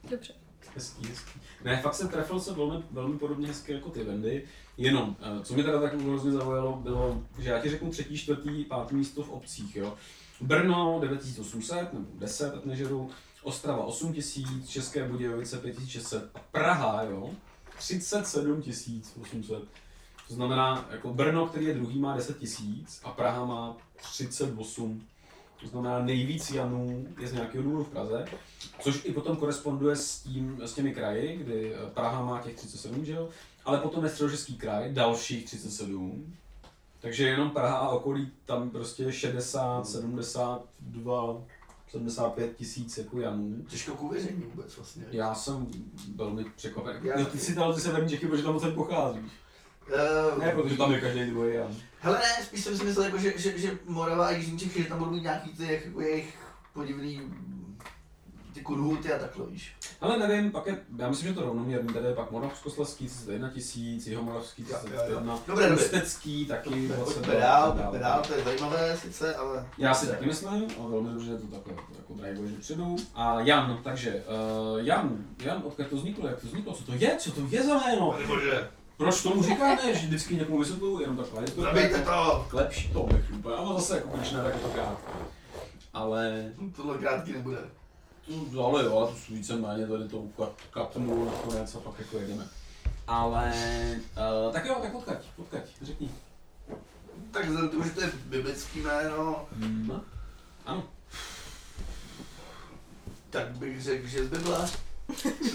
[0.10, 0.34] Dobře.
[0.76, 1.40] Hezký, hezký.
[1.64, 4.44] Ne, fakt jsem trefil se velmi, velmi podobně hezky jako ty Vendy.
[4.78, 8.64] Jenom, eh, co mě teda tak hrozně zaujalo, bylo, že já ti řeknu třetí, čtvrtý,
[8.64, 9.94] pátý místo v obcích, jo.
[10.42, 13.10] Brno 9800 nebo 10, ať nežeru,
[13.44, 17.32] Ostrava 8000, České Budějovice 5600 a Praha, jo,
[17.78, 18.64] 37
[19.22, 19.64] 800.
[20.28, 25.04] To znamená, jako Brno, který je druhý, má 10 tisíc a Praha má 38.
[25.68, 28.26] To znamená, nejvíc Janů je z nějakého důvodu v Praze,
[28.80, 33.06] což i potom koresponduje s, tím, s těmi kraji, kdy eh, Praha má těch 37,
[33.06, 33.30] že jo?
[33.66, 36.34] Ale potom je středočeský kraj, dalších 37.
[37.00, 41.42] Takže jenom Praha a okolí tam prostě 60, 72,
[41.92, 43.56] 75 tisíc jako Janů.
[43.68, 45.06] Těžko k uvěření vůbec vlastně.
[45.12, 45.68] Já jsem
[46.16, 47.00] velmi překvapen.
[47.04, 47.26] Já- Já...
[47.26, 49.32] Ty si dal ty severní Čechy, protože tam moc pocházíš.
[50.34, 51.76] Uh, Ne, protože tam je každý druhý Jan.
[52.08, 54.90] Hele ne, spíš jsem si myslel, jako, že, že, že Morava a Jižní Čechy, že
[54.90, 56.38] tam budou mít nějaký ty jako jejich
[56.74, 57.22] podivný
[58.58, 59.76] ty kurhuty a takhle, víš.
[60.02, 64.08] Ale nevím, pak je, já myslím, že to rovnoměrný, tady je pak Moravskoslezský 31 tisíc,
[64.08, 64.78] Jihomoravský jo, jo.
[64.98, 65.72] 31, Dobré.
[65.72, 67.40] Ústecký taky Pojďme 22.
[67.40, 69.66] dál, dál, to je zajímavé sice, ale...
[69.78, 72.96] Já si taky myslím, a velmi dobře, že to takhle jako drivuje dopředu.
[73.16, 74.24] A Jan, takže
[74.72, 77.64] uh, Jan, Jan, odkud to vzniklo, jak to vzniklo, co to je, co to je
[77.64, 78.12] za jméno?
[78.12, 81.44] Pane bože, Proč tomu říkáme, že vždycky někomu vysvětluju, jenom takhle.
[81.44, 82.48] Je to zabijte to!
[82.54, 85.12] Lepší to bych úplně, ale zase jako když ne, tak je to krátké.
[85.94, 87.58] Ale, Tohle krátký nebude.
[88.52, 90.24] no, ale jo, ale to jsou víceméně tady to
[90.72, 92.48] katnu nakonec a pak jako jedeme.
[93.08, 93.52] Ale,
[94.48, 96.10] uh, tak jo, tak odkaď, odkaď, řekni.
[97.32, 100.02] Tak vzhledem k tomu, že to je biblický jméno, Hmm.
[100.66, 100.84] Ano.
[103.30, 104.70] tak bych řekl, že z Bible.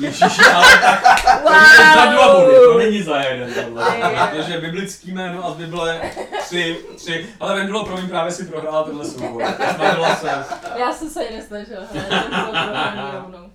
[0.00, 1.02] Ježiši, ale tak,
[1.42, 3.96] to je za dva body, to není za jeden tohle.
[4.30, 6.00] Protože biblický jméno a z Bible
[6.46, 9.44] tři, tři, ale Vendula, promiň, právě si prohrála tenhle souboj.
[9.74, 10.30] Zbavila se.
[10.78, 12.52] Já jsem se i nesnažila, hele, to
[12.94, 13.50] bylo rovnou.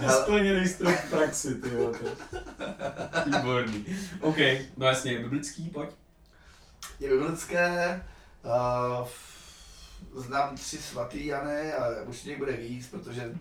[0.00, 1.92] Nesplněný strop v praxi, ty jo.
[2.00, 2.38] to-
[3.26, 3.84] Výborný.
[4.20, 4.36] OK,
[4.76, 5.88] no jasně, biblický, pojď.
[7.00, 8.02] Je biblické,
[8.44, 9.06] uh,
[10.14, 13.32] znám tři svatý Jany a určitě bude víc, protože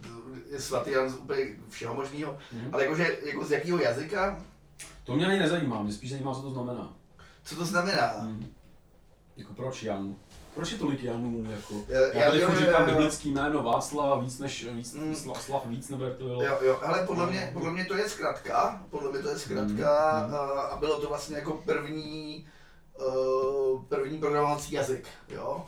[0.50, 2.38] je svatý Jan z úplně všeho možného.
[2.54, 2.70] Mhm.
[2.74, 4.40] Ale jakože, jako z jakého jazyka,
[5.04, 6.94] To mě ani nezajímá, mě spíš zajímá, co to znamená.
[7.44, 8.14] co to znamená?
[8.22, 8.48] Mhm.
[9.38, 10.16] Jako proč Jan?
[10.56, 11.46] Proč je tolik Janů?
[11.52, 11.74] Jako?
[11.88, 15.16] Já- Já tady já- říkám biblický jméno Václava víc než víc, Mm.
[15.16, 16.44] Slav, Slav víc, nebo jak to bylo?
[16.44, 20.26] Jo, jo, ale podle mě, podle mě to je zkratka, podle mě to je zkratka
[20.28, 20.34] mm.
[20.36, 22.48] a, a bylo to vlastně jako první,
[23.08, 25.66] uh, první programovací jazyk, jo.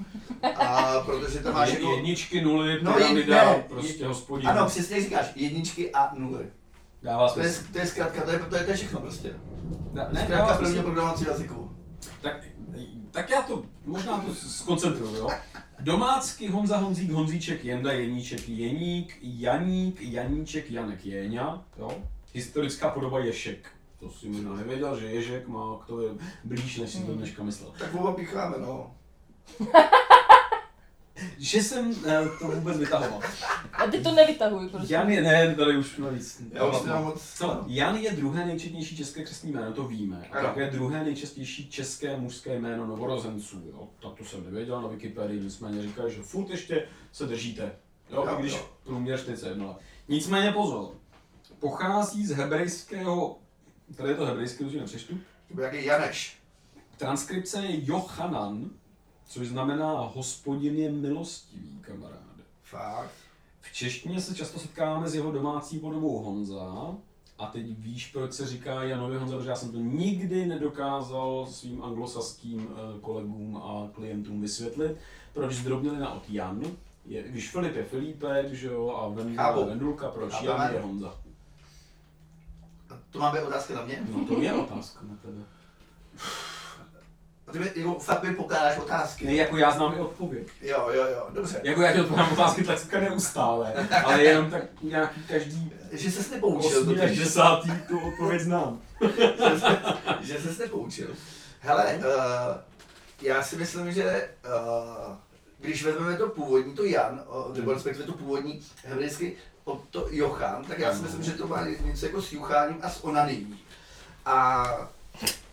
[0.56, 4.50] A protože tam máš jako, Jedničky, nuly, No, pyramida, ne, prostě hospodin.
[4.50, 6.46] ano, přesně říkáš, jedničky a nuly.
[7.04, 9.34] Dává To je, to je zkratka, to je, to je, to je všechno prostě.
[9.94, 10.84] Ne, ne, Zkratka dává prvního smysl.
[10.84, 11.72] programovacího jazyku.
[12.22, 12.44] Tak,
[13.12, 15.28] tak já to možná to skoncentruju, jo.
[15.80, 21.92] Domácky Honza Honzík, Honzíček, Jenda, Jeníček, Jeník, Janík, Janíček, Janek, Jéňa, jo.
[22.34, 23.70] Historická podoba Ješek.
[24.02, 26.02] To si možná nevěděl, že Ježek má k tomu
[26.44, 27.74] blíž, než si to dneška myslel.
[27.80, 28.96] Tak oba pícháme, no.
[31.38, 33.20] Že jsem eh, to vůbec vytahoval.
[33.74, 34.94] A ty to nevytahuj, prostě.
[34.94, 36.44] Jan je, ne, tady už navíc.
[36.54, 37.34] Já už nemám moc.
[37.38, 37.64] Co?
[37.68, 40.28] Jan je druhé nejčetnější české křestní jméno, to víme.
[40.32, 40.48] A Ano.
[40.48, 43.62] také druhé nejčastější české mužské jméno novorozenců.
[43.66, 43.88] Jo?
[44.02, 47.72] Tak to jsem nevěděl na Wikipedii, nicméně říkají, že furt ještě se držíte.
[48.10, 48.70] Jo, Jo, i když jo.
[48.84, 49.78] průměr 41 let.
[50.08, 50.90] Nicméně pozor,
[51.60, 53.38] pochází z hebrejského,
[53.98, 55.18] tady je to hebrejské, už ji nepřečtu,
[55.48, 56.38] To byl jaký Janeš.
[56.98, 58.70] transkripce je Jochanan,
[59.28, 62.44] což znamená hospodin je milostivý, kamaráde.
[62.64, 63.12] Fakt.
[63.62, 66.96] V češtině se často setkáváme s jeho domácí podobou Honza.
[67.40, 71.84] A teď víš, proč se říká Janovi Honza, protože já jsem to nikdy nedokázal svým
[71.84, 74.98] anglosaským eh, kolegům a klientům vysvětlit,
[75.34, 76.62] proč zdrobnili na od Jan.
[77.06, 79.20] Je, když Filip je Filipek, že jo, a
[79.60, 80.42] je Vendulka, proč.
[80.42, 81.16] Jan je Honza?
[83.12, 84.00] To má být otázka na mě?
[84.10, 85.42] No to je otázka na tebe.
[87.48, 89.26] A ty mi jako fakt mi pokládáš otázky.
[89.26, 90.48] Ne, jako já znám i odpověď.
[90.62, 91.62] Jo, jo, jo, dobře.
[91.64, 96.82] Jako já ti odpovídám otázky tlacka neustále, ale jenom tak nějaký každý Že ses nepoučil.
[96.82, 97.20] 8 až totiž.
[97.20, 97.42] 10.
[97.88, 98.82] tu odpověď znám.
[99.38, 99.80] že, se,
[100.22, 101.08] že ses nepoučil.
[101.60, 102.04] Hele, uh,
[103.22, 105.16] já si myslím, že uh,
[105.62, 110.80] když vezmeme to původní, to Jan, nebo respektive to původní hebrejsky, od to Jochan, tak
[110.80, 113.60] já si myslím, že to má něco jako s jucháním a s onanií.
[114.26, 114.66] A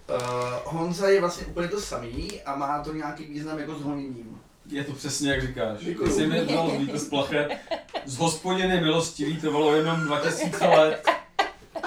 [0.09, 0.17] uh,
[0.65, 4.41] Honza je vlastně úplně to samý a má to nějaký význam jako s honěním.
[4.67, 5.79] Je to přesně jak říkáš.
[5.81, 6.13] Děkuju.
[6.13, 7.49] Jsi mi vzal z Víte z plache.
[8.05, 11.09] Z hospodiny milostivý to bylo jenom 2000 let.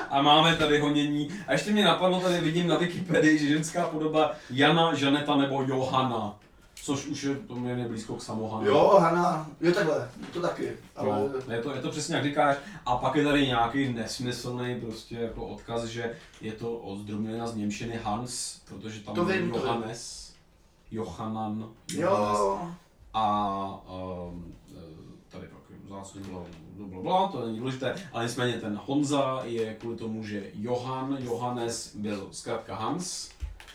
[0.09, 1.29] A máme tady honění.
[1.47, 6.39] A ještě mě napadlo, tady vidím na Wikipedii, že ženská podoba Jana, Žaneta nebo Johana.
[6.83, 8.65] Což už je poměrně blízko k samohanu.
[8.67, 10.77] Jo, Hana, jo takhle, to taky.
[10.95, 12.57] Ale Jo, je, to, je to přesně jak říkáš.
[12.85, 17.99] A pak je tady nějaký nesmyslný prostě jako odkaz, že je to ozdrobněna z Němčiny
[18.03, 19.57] Hans, protože tam To je vím, to.
[19.57, 20.33] Johannes,
[20.91, 22.39] Johanan, Johannes.
[22.39, 22.61] jo,
[23.13, 23.81] A
[24.29, 24.55] um,
[25.29, 30.23] tady pak vzácně bylo blablabla, to není důležité, ale nicméně ten Honza je kvůli tomu,
[30.23, 33.29] že Johan, Johannes byl zkrátka Hans,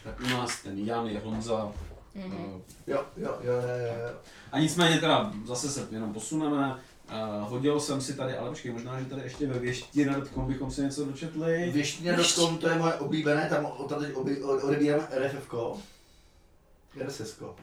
[0.05, 1.73] tak u nás ten Jan je Honza.
[2.17, 2.33] Mhm.
[2.55, 4.19] Uh, jo, jo, jo, jo, jo.
[4.53, 6.77] a nicméně teda zase se jenom posuneme.
[7.11, 10.81] Uh, hodil jsem si tady, ale počkej, možná, že tady ještě ve věština.com bychom si
[10.83, 11.71] něco dočetli.
[11.75, 15.79] Věština.com to je moje oblíbené, tam obi- odebírám RFFko.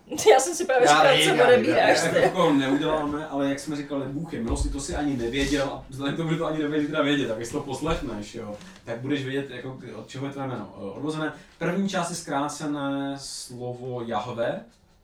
[0.31, 0.87] Já jsem si právě
[1.27, 5.17] vím, co odebíráš jako neuděláme, ale jak jsme říkali, Bůh je milosti, to si ani
[5.17, 8.35] nevěděl a vzhledem k tomu, že to ani nebudeš teda vědět, tak jestli to poslechneš,
[8.35, 8.55] jo,
[8.85, 11.33] tak budeš vědět, jako, od čeho je tvé jméno eh, odvozené.
[11.59, 14.61] První část je zkrácené slovo Jahve,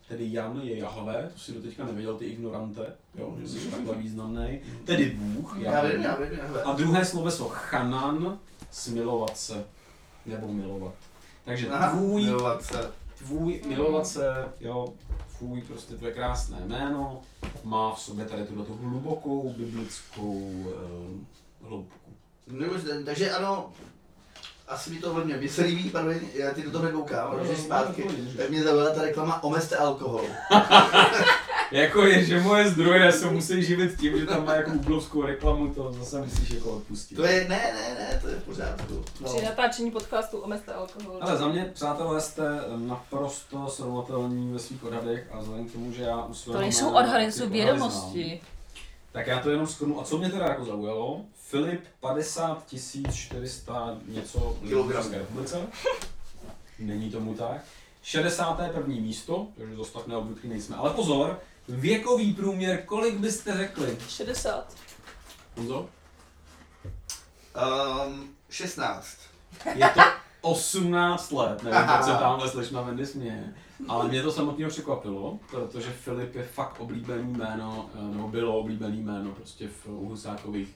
[0.08, 2.82] tedy Jan je Jahve, to si doteďka nevěděl, ty ignorante,
[3.16, 6.26] jo, že jsi takhle významný, tedy Bůh, Já vím, Jahve.
[6.26, 6.58] já vím, já vím.
[6.66, 8.40] A druhé slovo jsou Chanan,
[8.72, 9.66] smilovat se,
[10.26, 10.94] nebo milovat.
[11.46, 12.92] Takže Aha, tvůj milovat se.
[13.20, 14.94] Tvůj milovat se, jo,
[15.38, 17.22] tvůj prostě tvoje krásné jméno
[17.64, 22.12] má v sobě tady tuto hlubokou biblickou uh, hloubku.
[23.06, 23.74] Takže ano,
[24.68, 25.38] asi mi to hodně.
[25.38, 28.32] Mně se líbí, pardon, já ty do toho nekoukám, No, že no, zpátky, no, no,
[28.38, 30.26] tak mě zaujala ta reklama Omezte alkohol.
[31.72, 35.74] Jako je, že moje zdroje se musí živit tím, že tam má jako googlovskou reklamu,
[35.74, 37.16] to zase musíš jako odpustit.
[37.16, 39.04] To je, ne, ne, ne, to je v pořádku.
[39.22, 39.34] No.
[39.34, 41.18] Při natáčení podcastu omezte alkohol.
[41.22, 42.44] Ale za mě, přátelé, jste
[42.76, 46.90] naprosto srovnatelní ve svých odhadech a vzhledem k tomu, že já u svého To nejsou
[46.90, 48.42] odhady, jsou vědomosti.
[49.12, 50.02] Tak já to jenom skrnu.
[50.02, 51.22] A co mě teda jako zaujalo?
[51.50, 52.64] Filip 50
[53.14, 55.10] 400 něco Kilogramů.
[56.80, 57.62] Není tomu tak.
[58.04, 58.82] 61.
[58.88, 60.76] místo, takže tak neobvyklý nejsme.
[60.76, 61.40] Ale pozor,
[61.70, 63.98] věkový průměr, kolik byste řekli?
[64.08, 64.74] 60.
[65.58, 65.90] Honzo?
[68.08, 69.08] Um, 16.
[69.76, 70.02] Je to
[70.42, 73.54] 18 let, nevím, jak se tamhle slečna Wendy směje.
[73.88, 79.02] Ale mě to samotného překvapilo, protože Filip je fakt oblíbený jméno, eh, nebo bylo oblíbený
[79.02, 80.76] jméno prostě v u Husákových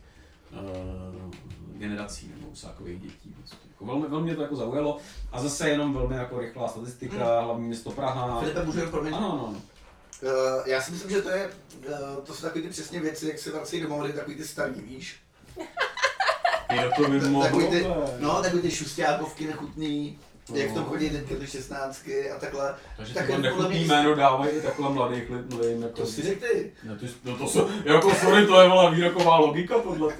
[0.52, 1.32] uh,
[1.78, 3.36] generací nebo Husákových dětí.
[3.38, 3.58] Prostě.
[3.70, 4.98] Jako velmi, velmi mě to jako zaujalo.
[5.32, 8.40] A zase jenom velmi jako rychlá statistika, hlavní město Praha.
[8.40, 9.18] Filipe, můžu proměnit?
[9.18, 9.62] Ano, ano, ano.
[10.24, 11.50] Uh, já si myslím, že to je,
[11.90, 15.16] uh, to jsou takové ty přesně věci, jak se vrací domů, takový ty starý, víš?
[16.74, 17.86] Je to mohlo Takový ty,
[18.20, 20.20] no, takový ty šustákovky nechutný,
[20.54, 20.90] jak v tom No.
[20.90, 22.76] chodí teďka ty šestnáctky a takhle.
[22.98, 25.82] Takže tak tak podle nechutný mě- jméno dávají i takhle mladých lidem.
[25.84, 26.72] Jako To si řekl ty.
[26.84, 30.14] No, ty, no to jsou, jako sorry, to je volá výroková logika tohle.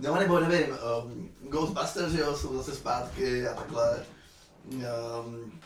[0.00, 0.66] No nebo nevím,
[1.04, 4.04] um, Ghostbusters, že jo, jsou zase zpátky a takhle.
[4.74, 5.60] Um,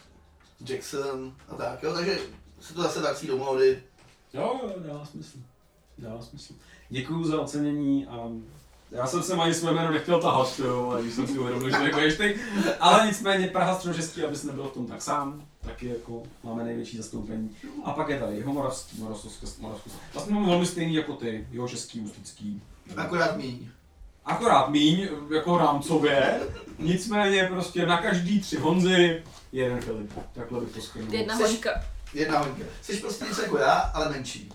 [0.69, 2.19] Jackson a tak, jo, takže
[2.61, 3.83] se to zase vrací do módy.
[4.33, 5.39] Jo, jo, dává smysl.
[5.99, 6.55] Dává smysl.
[6.89, 8.31] Děkuju za ocenění a
[8.91, 11.77] já jsem se ani své jméno nechtěl tahat, jo, a když jsem si uvědomil, že
[11.77, 12.41] to řekneš ty.
[12.81, 17.57] Ale nicméně Praha středočeský, abys nebyl v tom tak sám, taky jako máme největší zastoupení.
[17.85, 19.91] A pak je tady jeho moravský, moravský, moravský.
[20.13, 22.63] Vlastně máme velmi stejný jako ty, jeho český, ústický.
[22.97, 23.69] Akorát míň.
[24.25, 26.41] Akorát míň, jako rámcově,
[26.79, 30.13] nicméně prostě na každý tři Honzy jeden Filip.
[30.33, 31.15] Takhle bych to schrnul.
[31.15, 31.71] Jedna hoďka.
[32.15, 32.65] Jedna hoďka.
[32.83, 34.53] Jsi prostě něco jako já, ale menší.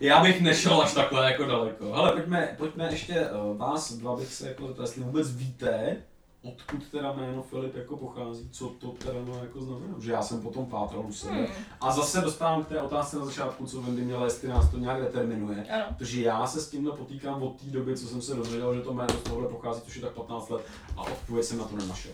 [0.00, 1.92] Já bych nešel až takhle jako daleko.
[1.92, 5.96] Hele, pojďme, pojďme ještě uh, vás dva bych se jako zeptal, jestli vůbec víte,
[6.42, 9.94] odkud teda jméno Filip jako pochází, co to teda no jako znamená.
[9.98, 11.34] Že já jsem potom pátral u sebe.
[11.34, 11.46] Hmm.
[11.80, 15.00] A zase dostávám k té otázce na začátku, co Wendy měla, jestli nás to nějak
[15.00, 15.66] determinuje.
[15.70, 15.84] Ano.
[15.98, 18.92] Protože já se s tímhle potýkám od té doby, co jsem se dozvěděl, že to
[18.94, 20.66] jméno z tohohle pochází, což je tak 15 let,
[20.96, 22.12] a odpověď jsem na to nenašel.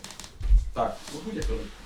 [0.73, 1.82] Tak, odkud je Filip?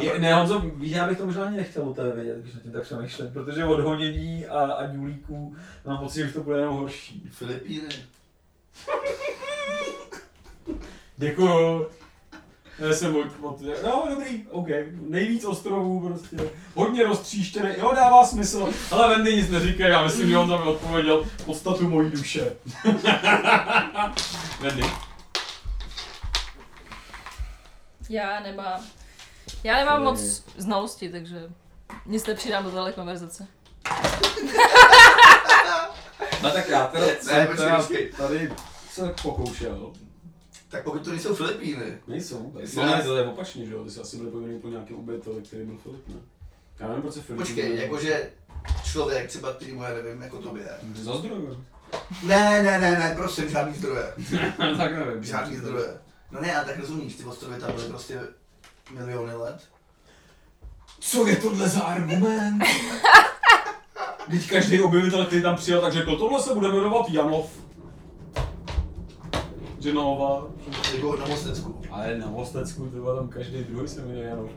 [0.00, 2.60] Je, ne, Honzo, víš, já bych to možná ani nechtěl u tebe vědět, když na
[2.60, 5.56] tím tak přemýšlím, protože od honění a, a důlíků
[5.86, 7.30] mám pocit, že to bude jenom horší.
[7.32, 7.88] Filipíny.
[11.16, 11.86] Děkuju.
[12.78, 14.68] Já jsem od, od, no dobrý, OK,
[15.00, 16.36] nejvíc ostrovů prostě,
[16.74, 21.24] hodně roztříštěný, jo dává smysl, ale Wendy nic neříká, já myslím, že on tam odpověděl
[21.44, 22.56] podstatu mojí duše.
[24.60, 24.82] Wendy.
[28.08, 28.80] Já nemám.
[29.64, 31.42] Já nemám moc znalosti, takže
[32.06, 33.46] nic nepřidám do téhle konverzace.
[36.42, 38.12] No tak já teda Ne, jsem počkej, teda počkej.
[38.12, 38.52] tady
[38.90, 39.92] se pokoušel.
[40.68, 42.62] Tak pokud to nejsou Filipíny, Nejsou vůbec.
[42.62, 43.84] Jestli No ne, to je opačně, že jo?
[43.84, 46.14] Ty jsi asi byl povinný po nějakém ubyteli, který byl Filip, ne?
[46.80, 47.42] Já nevím, proč se Filip.
[47.42, 48.30] počkej, jakože
[48.84, 50.68] člověk třeba ty já nevím, jako tobě.
[50.94, 51.40] Za zdroje.
[52.22, 54.12] Ne, ne, ne, ne, prosím, žádný zdroje.
[54.76, 55.24] tak nevím.
[55.24, 55.98] Žádný zdroje.
[56.30, 58.20] No ne, ale tak rozumíš, ty ostrovy tam byly prostě
[58.90, 59.60] miliony let.
[61.00, 62.62] Co je tohle za argument?
[64.30, 67.50] Teď každý objevitel, který tam přijel, tak řekl, tohle se bude jmenovat Janov.
[69.78, 70.46] Genova.
[70.94, 71.80] Jako na Mostecku.
[71.90, 74.50] Ale na Mostecku, to tam každý druhý se jmenuje Janov.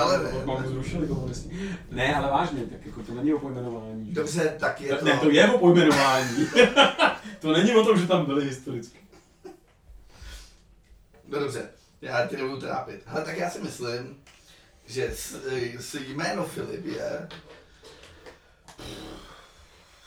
[0.00, 0.46] Ale, Pak ne.
[0.46, 1.78] mám zrušili komunisti.
[1.90, 4.12] Ne, ale vážně, tak jako to není o pojmenování.
[4.12, 5.04] Dobře, tak je to...
[5.04, 6.46] Ne, to je o pojmenování.
[7.40, 8.98] to není o tom, že tam byli historicky.
[11.28, 11.68] No dobře,
[12.02, 13.02] já tě nebudu trápit.
[13.06, 14.22] Ale tak já si myslím,
[14.86, 15.34] že s,
[15.78, 17.28] s jméno Filip je...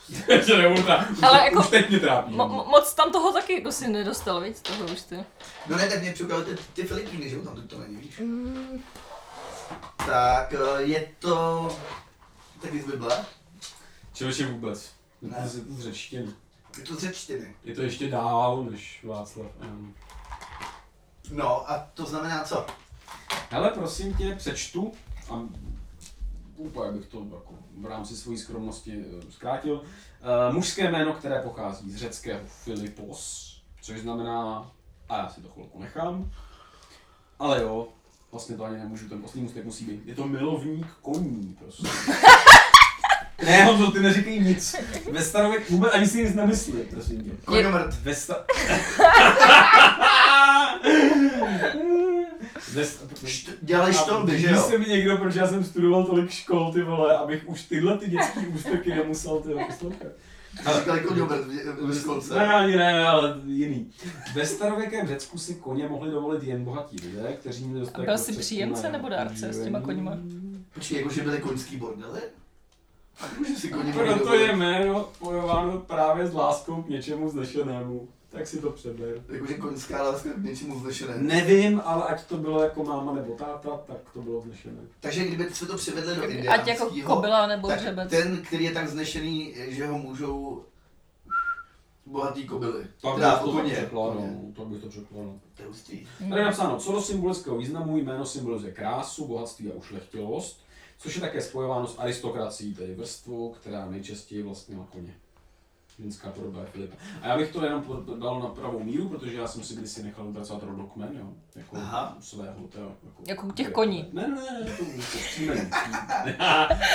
[0.45, 0.83] že nebudu
[1.21, 2.31] Ale jako- už teď mě trápí.
[2.33, 5.25] Mo- mo- moc tam toho taky jako si nedostal, víc toho už ty.
[5.67, 8.21] No ne, tak mě připravili ty, ty Filipíny, že jo, tam to není, víš?
[10.05, 11.69] tak eh, je to
[12.61, 13.25] taky z Bible.
[14.13, 14.91] Člověče vůbec.
[15.21, 15.37] Ne.
[15.37, 16.27] Je to z- z řečtiny.
[16.77, 17.55] Je to z řečtiny.
[17.63, 19.93] Je to ještě dál než Václav M.
[21.31, 22.65] No a to znamená co?
[23.49, 24.91] Hele, prosím tě, přečtu
[25.29, 25.41] a
[26.57, 29.73] úplně bych to jako v rámci své skromnosti eh, zkrátil.
[29.73, 34.71] Uh, mužské jméno, které pochází z řeckého Filipos, což znamená,
[35.09, 36.31] a já si to chvilku nechám,
[37.39, 37.87] ale jo,
[38.31, 40.01] vlastně to ani nemůžu, ten poslední mustek musí být.
[40.05, 41.87] Je to milovník koní, prostě.
[43.45, 44.75] ne, Honzo, ty neříkej nic.
[45.11, 47.31] Ve starověk vůbec ani si nic nemyslí, prosím tě.
[47.45, 47.95] Koňomrt.
[47.95, 48.45] Ve sta...
[53.25, 54.61] Št- Dělej štolby, že jo?
[54.61, 58.09] se mi někdo, proč já jsem studoval tolik škol, ty vole, abych už tyhle ty
[58.09, 60.11] dětský ústeky nemusel ty poslouchat.
[60.65, 62.33] A říkali koňomrt v- ve školce.
[62.35, 63.91] Ne, ani ne, ale jiný.
[64.35, 68.33] Ve starověkém Řecku si koně mohli dovolit jen bohatí lidé, kteří měli dostatek Byl jsi
[68.33, 70.17] příjemce nebo dárce s těma koňma?
[70.73, 72.21] Počkej, jakože byly koňský bordely?
[73.93, 78.07] Proto je jméno spojováno právě s láskou k něčemu znešenému.
[78.33, 79.23] Tak si to přeber.
[79.29, 81.17] Jakože koňská láska k něčemu vznešené.
[81.17, 84.81] Nevím, ale ať to bylo jako máma nebo táta, tak to bylo vznešené.
[84.99, 88.09] Takže kdyby se to přivedli do Ať indiánského, jako kobila nebo tak hřebec.
[88.09, 90.63] ten, který je tak znešený, že ho můžou
[92.05, 92.87] bohatý kobily.
[93.01, 93.73] Tak Teda bych to koně.
[93.73, 95.39] překládal, tak bych to překládal.
[95.55, 96.07] To je hustý.
[96.29, 100.63] Tady je napsáno, co do symbolického významu jméno symbolizuje krásu, bohatství a ušlechtilost,
[100.97, 105.15] což je také spojováno s aristokracií, tedy vrstvou, která nejčastěji vlastnila koně.
[105.99, 106.95] Ženská podoba je Filipa.
[107.21, 107.83] A já bych to jenom
[108.19, 112.17] dal na pravou míru, protože já jsem si kdysi nechal vypracovat rodokmen, jo, jako Aha.
[112.19, 112.67] svého.
[112.69, 114.09] Teo, jako, Jako těch koní.
[114.13, 115.61] Ne, ne, ne, to, to příjmení.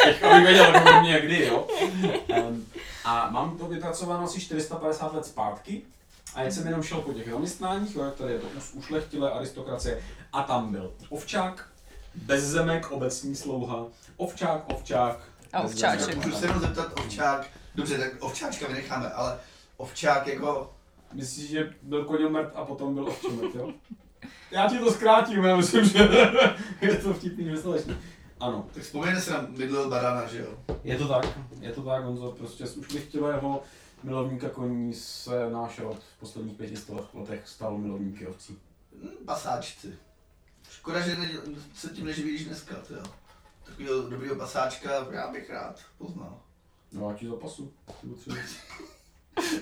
[0.04, 1.66] Teďka bych věděl, kdo mě kdy, jo.
[2.48, 2.66] Um,
[3.04, 5.82] a mám to vypracováno asi 450 let zpátky.
[6.34, 10.02] A jak jsem jenom šel po těch zaměstnáních, jo, jak tady je to ušlechtilé aristokracie,
[10.32, 11.68] a tam byl ovčák,
[12.14, 13.86] bezzemek, obecní slouha,
[14.16, 15.18] ovčák, ovčák,
[15.52, 16.00] A bez ovčáček.
[16.00, 16.26] zemek.
[16.26, 17.46] Můžu se jenom zeptat ovčák,
[17.78, 19.38] dobře, tak ovčáčka vynecháme, ale
[19.76, 20.74] ovčák jako,
[21.12, 23.72] Myslíš, že byl koněmrt a potom byl ovčemrt, jo?
[24.50, 25.98] Já ti to zkrátím, já myslím, že
[26.80, 27.96] je to vtipný myslešný.
[28.40, 30.58] Ano, tak vzpomeňte se na Mydlil Barana, že jo?
[30.84, 33.62] Je to tak, je to tak, Honzo, prostě z ušlechtilého
[34.02, 36.74] milovníka koní se náš rod v posledních pěti
[37.14, 38.58] letech stal milovníky ovcí.
[39.02, 39.94] Hm, Pasáčci.
[40.70, 41.30] Škoda, že ne,
[41.74, 43.02] se tím neživíš dneska, jo.
[43.64, 46.40] Takového dobrého pasáčka já bych rád poznal.
[46.92, 47.72] No a ti zapasu.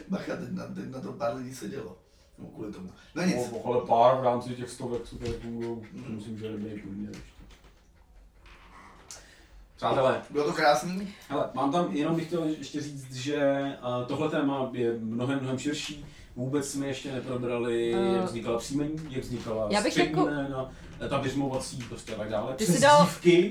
[0.09, 1.97] Bacha, teď na, teď na to pár lidí sedělo.
[2.39, 2.91] No kvůli tomu.
[3.15, 3.37] No nic.
[3.53, 7.31] No, ale pár v rámci těch stovek super fungují, myslím, že je dobrý průměr ještě.
[9.77, 11.09] Přátelé, Bylo to krásný?
[11.29, 13.63] hele, mám tam, jenom bych chtěl ještě říct, že
[14.01, 16.07] uh, tohle téma je mnohem, mnohem širší.
[16.37, 18.17] Vůbec jsme ještě neprobrali, Eh.
[18.17, 20.71] jak vznikala příjmení, jak vznikala Já bych jako- jména,
[21.05, 23.09] etablizmovací, prostě a tak dále, Ty dal-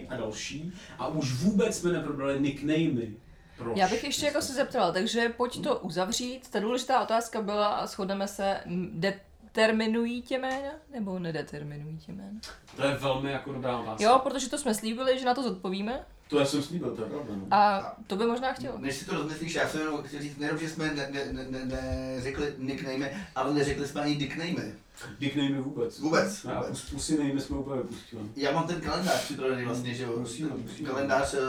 [0.09, 0.73] a další.
[0.99, 3.15] A už vůbec jsme neprobrali nicknamey.
[3.58, 3.78] Proč?
[3.78, 6.49] Já bych ještě jako se zeptala, takže pojď to uzavřít.
[6.49, 8.60] Ta důležitá otázka byla, a shodneme se,
[8.91, 12.39] determinují tě jména nebo nedeterminují tě jména?
[12.76, 14.03] To je velmi jako dobrá otázka.
[14.03, 17.09] Jo, protože to jsme slíbili, že na to zodpovíme To já jsem slíbil, to je
[17.09, 17.34] pravda.
[17.36, 17.47] No.
[17.51, 18.73] a to by možná chtěl.
[18.78, 21.65] Než si to rozmyslíš, já jsem jenom chtěl říct, nejenom, že jsme neřekli ne, ne,
[21.65, 24.71] ne, neřekli nickname, ale neřekli jsme ani nickname.
[25.19, 25.99] Nicknamey vůbec.
[25.99, 26.71] Vůbec, Ne, a vůbec.
[26.80, 28.21] pus- pusy nejmy jsme úplně vypustili.
[28.36, 30.19] Já mám ten kalendář připravený vlastně, že jo?
[30.19, 30.89] Musíme, musíme.
[30.89, 31.39] Kalendář uh,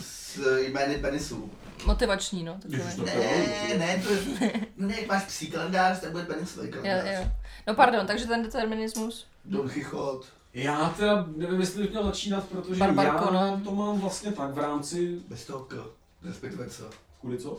[0.00, 1.50] s jmény penisů.
[1.86, 2.58] Motivační, no.
[2.62, 2.92] Takové.
[2.96, 4.12] to Ne, ne, to
[4.44, 7.18] je, ne, jak máš psí kalendář, tak bude penisový Jo, kalendář.
[7.24, 7.30] jo.
[7.66, 9.26] No pardon, takže ten determinismus.
[9.44, 10.26] Don Chichot,
[10.56, 13.62] Já teda nevím, jestli bych měl začínat, protože Barbar já Conan.
[13.62, 15.20] to mám vlastně tak v rámci...
[15.28, 15.84] bez toho K,
[16.22, 16.84] respektive co?
[17.20, 17.58] Kvůli co?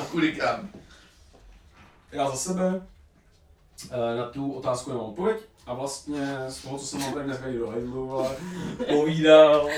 [0.10, 0.68] Kvůli kam?
[2.12, 2.86] Já za sebe
[3.90, 7.48] eh, na tu otázku nemám odpověď a vlastně z toho, co jsem vám tady dneska
[7.48, 8.36] i do Heidlu ale
[8.88, 9.68] povídal,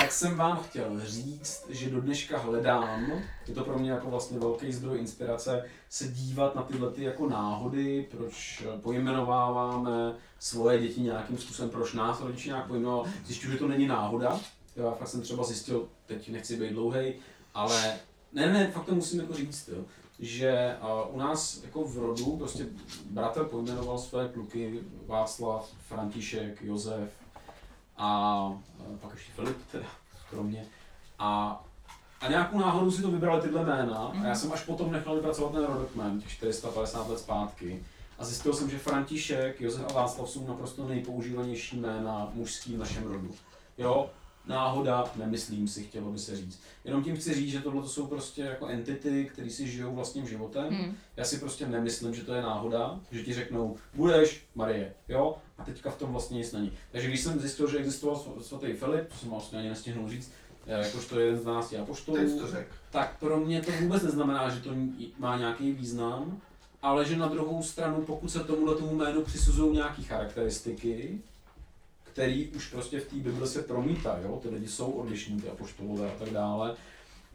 [0.00, 3.12] tak jsem vám chtěl říct, že do dneška hledám,
[3.46, 7.28] je to pro mě jako vlastně velký zdroj inspirace, se dívat na tyhle ty jako
[7.28, 13.06] náhody, proč pojmenováváme svoje děti nějakým způsobem, proč nás rodiče nějak pojmenoval.
[13.24, 14.40] Zjišťuju, že to není náhoda.
[14.76, 17.14] Já fakt jsem třeba zjistil, teď nechci být dlouhej,
[17.54, 17.98] ale
[18.32, 19.84] ne, ne, fakt to musím jako říct, jo
[20.22, 20.76] že
[21.10, 22.66] u nás jako v rodu prostě
[23.10, 27.19] bratr pojmenoval své kluky Václav, František, Josef
[28.00, 28.52] a
[29.00, 29.86] pak ještě Filip teda,
[30.30, 30.66] kromě.
[31.18, 31.60] A,
[32.20, 35.52] a nějakou náhodou si to vybrali tyhle jména a já jsem až potom nechal vypracovat
[35.52, 37.84] ten rodokmen, těch 450 let zpátky.
[38.18, 43.06] A zjistil jsem, že František, Josef a Václav jsou naprosto nejpoužívanější jména mužský v našem
[43.06, 43.34] rodu.
[43.78, 44.10] Jo,
[44.50, 46.60] náhoda, nemyslím si, chtělo by se říct.
[46.84, 50.68] Jenom tím chci říct, že tohle jsou prostě jako entity, které si žijou vlastním životem.
[50.68, 50.96] Hmm.
[51.16, 55.36] Já si prostě nemyslím, že to je náhoda, že ti řeknou, budeš Marie, jo?
[55.58, 56.72] A teďka v tom vlastně nic není.
[56.92, 60.30] Takže když jsem zjistil, že existoval sv- svatý Filip, to jsem vlastně ani nestihnul říct,
[60.66, 62.68] eh, jakožto jeden z 12 Teď apoštolů, to řek.
[62.90, 64.70] tak pro mě to vůbec neznamená, že to
[65.18, 66.40] má nějaký význam,
[66.82, 71.18] ale že na druhou stranu, pokud se tomuhle tomu jménu přisuzují nějaké charakteristiky,
[72.12, 74.38] které už prostě v té Bibli se promítají, jo?
[74.42, 76.76] ty lidi jsou odlišní, ty apoštolové a tak dále,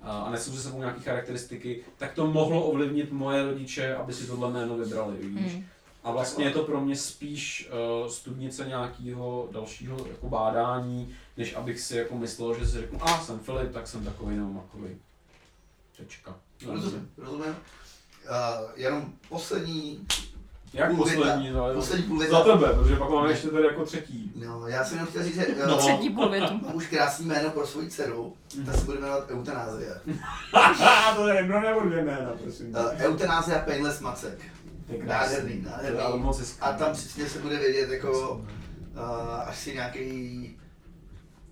[0.02, 4.28] a a nesou se sebou nějaké charakteristiky, tak to mohlo ovlivnit moje rodiče, aby si
[4.28, 5.54] tohle jméno vybrali, víš.
[5.54, 5.66] Hmm.
[6.04, 7.70] A vlastně je to pro mě spíš
[8.04, 13.20] uh, studnice nějakého dalšího jako bádání, než abych si jako myslel, že si řeknu, a
[13.20, 14.90] jsem Filip, tak jsem takový nebo makový.
[15.98, 16.36] Tečka.
[16.66, 17.46] Rozumím, rozumím.
[17.46, 17.56] Uh,
[18.76, 20.08] jenom poslední,
[20.76, 22.44] Jak Půl poslední, no, poslední půl za věta.
[22.44, 24.32] tebe, protože pak máme ještě tady jako třetí.
[24.36, 25.78] No, já jsem jenom chtěl říct, že No.
[25.88, 26.54] Třetí půl větu.
[26.66, 28.34] mám už krásný jméno pro svoji dceru,
[28.66, 30.02] ta se bude jmenovat Eutanázie.
[30.54, 32.70] Haha, to je jedno nebo dvě jména, prosím.
[32.70, 34.40] Uh, Eutanázie Painless Macek.
[35.04, 36.00] Nádherný, nádherný.
[36.62, 40.58] A tam přesně se bude vědět, jako, uh, až si nějaký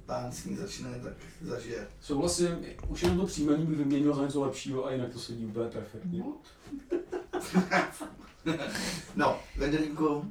[0.06, 1.88] pán s ní začne, tak zažije.
[2.02, 2.58] Souhlasím,
[2.88, 6.20] už jenom to příjmení bych vyměnil za něco lepšího a jinak to sedí úplně perfektně.
[6.20, 6.34] No,
[9.56, 10.26] Vendelínku,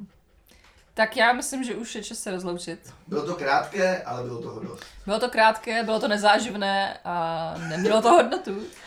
[0.95, 2.95] Tak já myslím, že už je čas se rozloučit.
[3.07, 4.85] bylo to krátké, ale bylo toho dost.
[5.07, 8.63] Bylo to krátké, bylo to nezáživné a nemělo to hodnotu.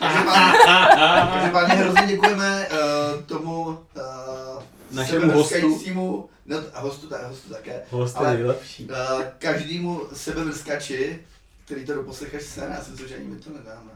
[1.34, 6.28] Každopádně hrozně děkujeme uh, tomu uh, Našemu hostu.
[6.46, 8.84] no a hostu, ta, hostu také, Host Ale- nejlepší.
[8.88, 11.24] uh, každému sebemrskači,
[11.64, 13.90] který to doposlechne sen, já si myslím, že ani my to nedáme.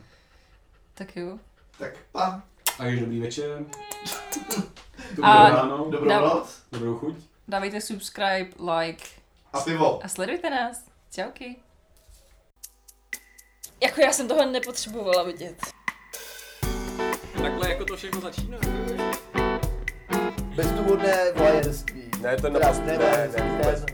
[0.94, 1.38] Tak jo.
[1.78, 2.42] Tak pa,
[2.80, 3.64] A již dobrý večer.
[5.22, 5.86] A- ráno.
[5.90, 7.14] dobrou noc Dobrou chuť.
[7.48, 8.50] Dávejte subscribe,
[8.80, 9.04] like
[9.52, 10.04] a pivo.
[10.04, 10.84] a sledujte nás.
[11.14, 11.56] Čauky.
[13.82, 15.56] Jako já jsem tohle nepotřebovala vidět.
[17.42, 18.58] Takhle jako to všechno začíná.
[20.56, 22.10] Bezdůvodné voajerství.
[22.20, 23.84] Ne, to naprosto- ne, ne, je- vůbec.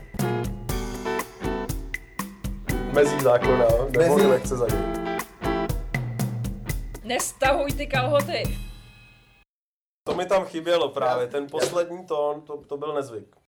[2.93, 4.97] Mezí zákona, nebo Mezí- nechce za ní.
[7.03, 8.57] Nestahuj ty kalhoty.
[10.07, 13.36] To mi tam chybělo právě, ten poslední tón, to, to byl nezvyk.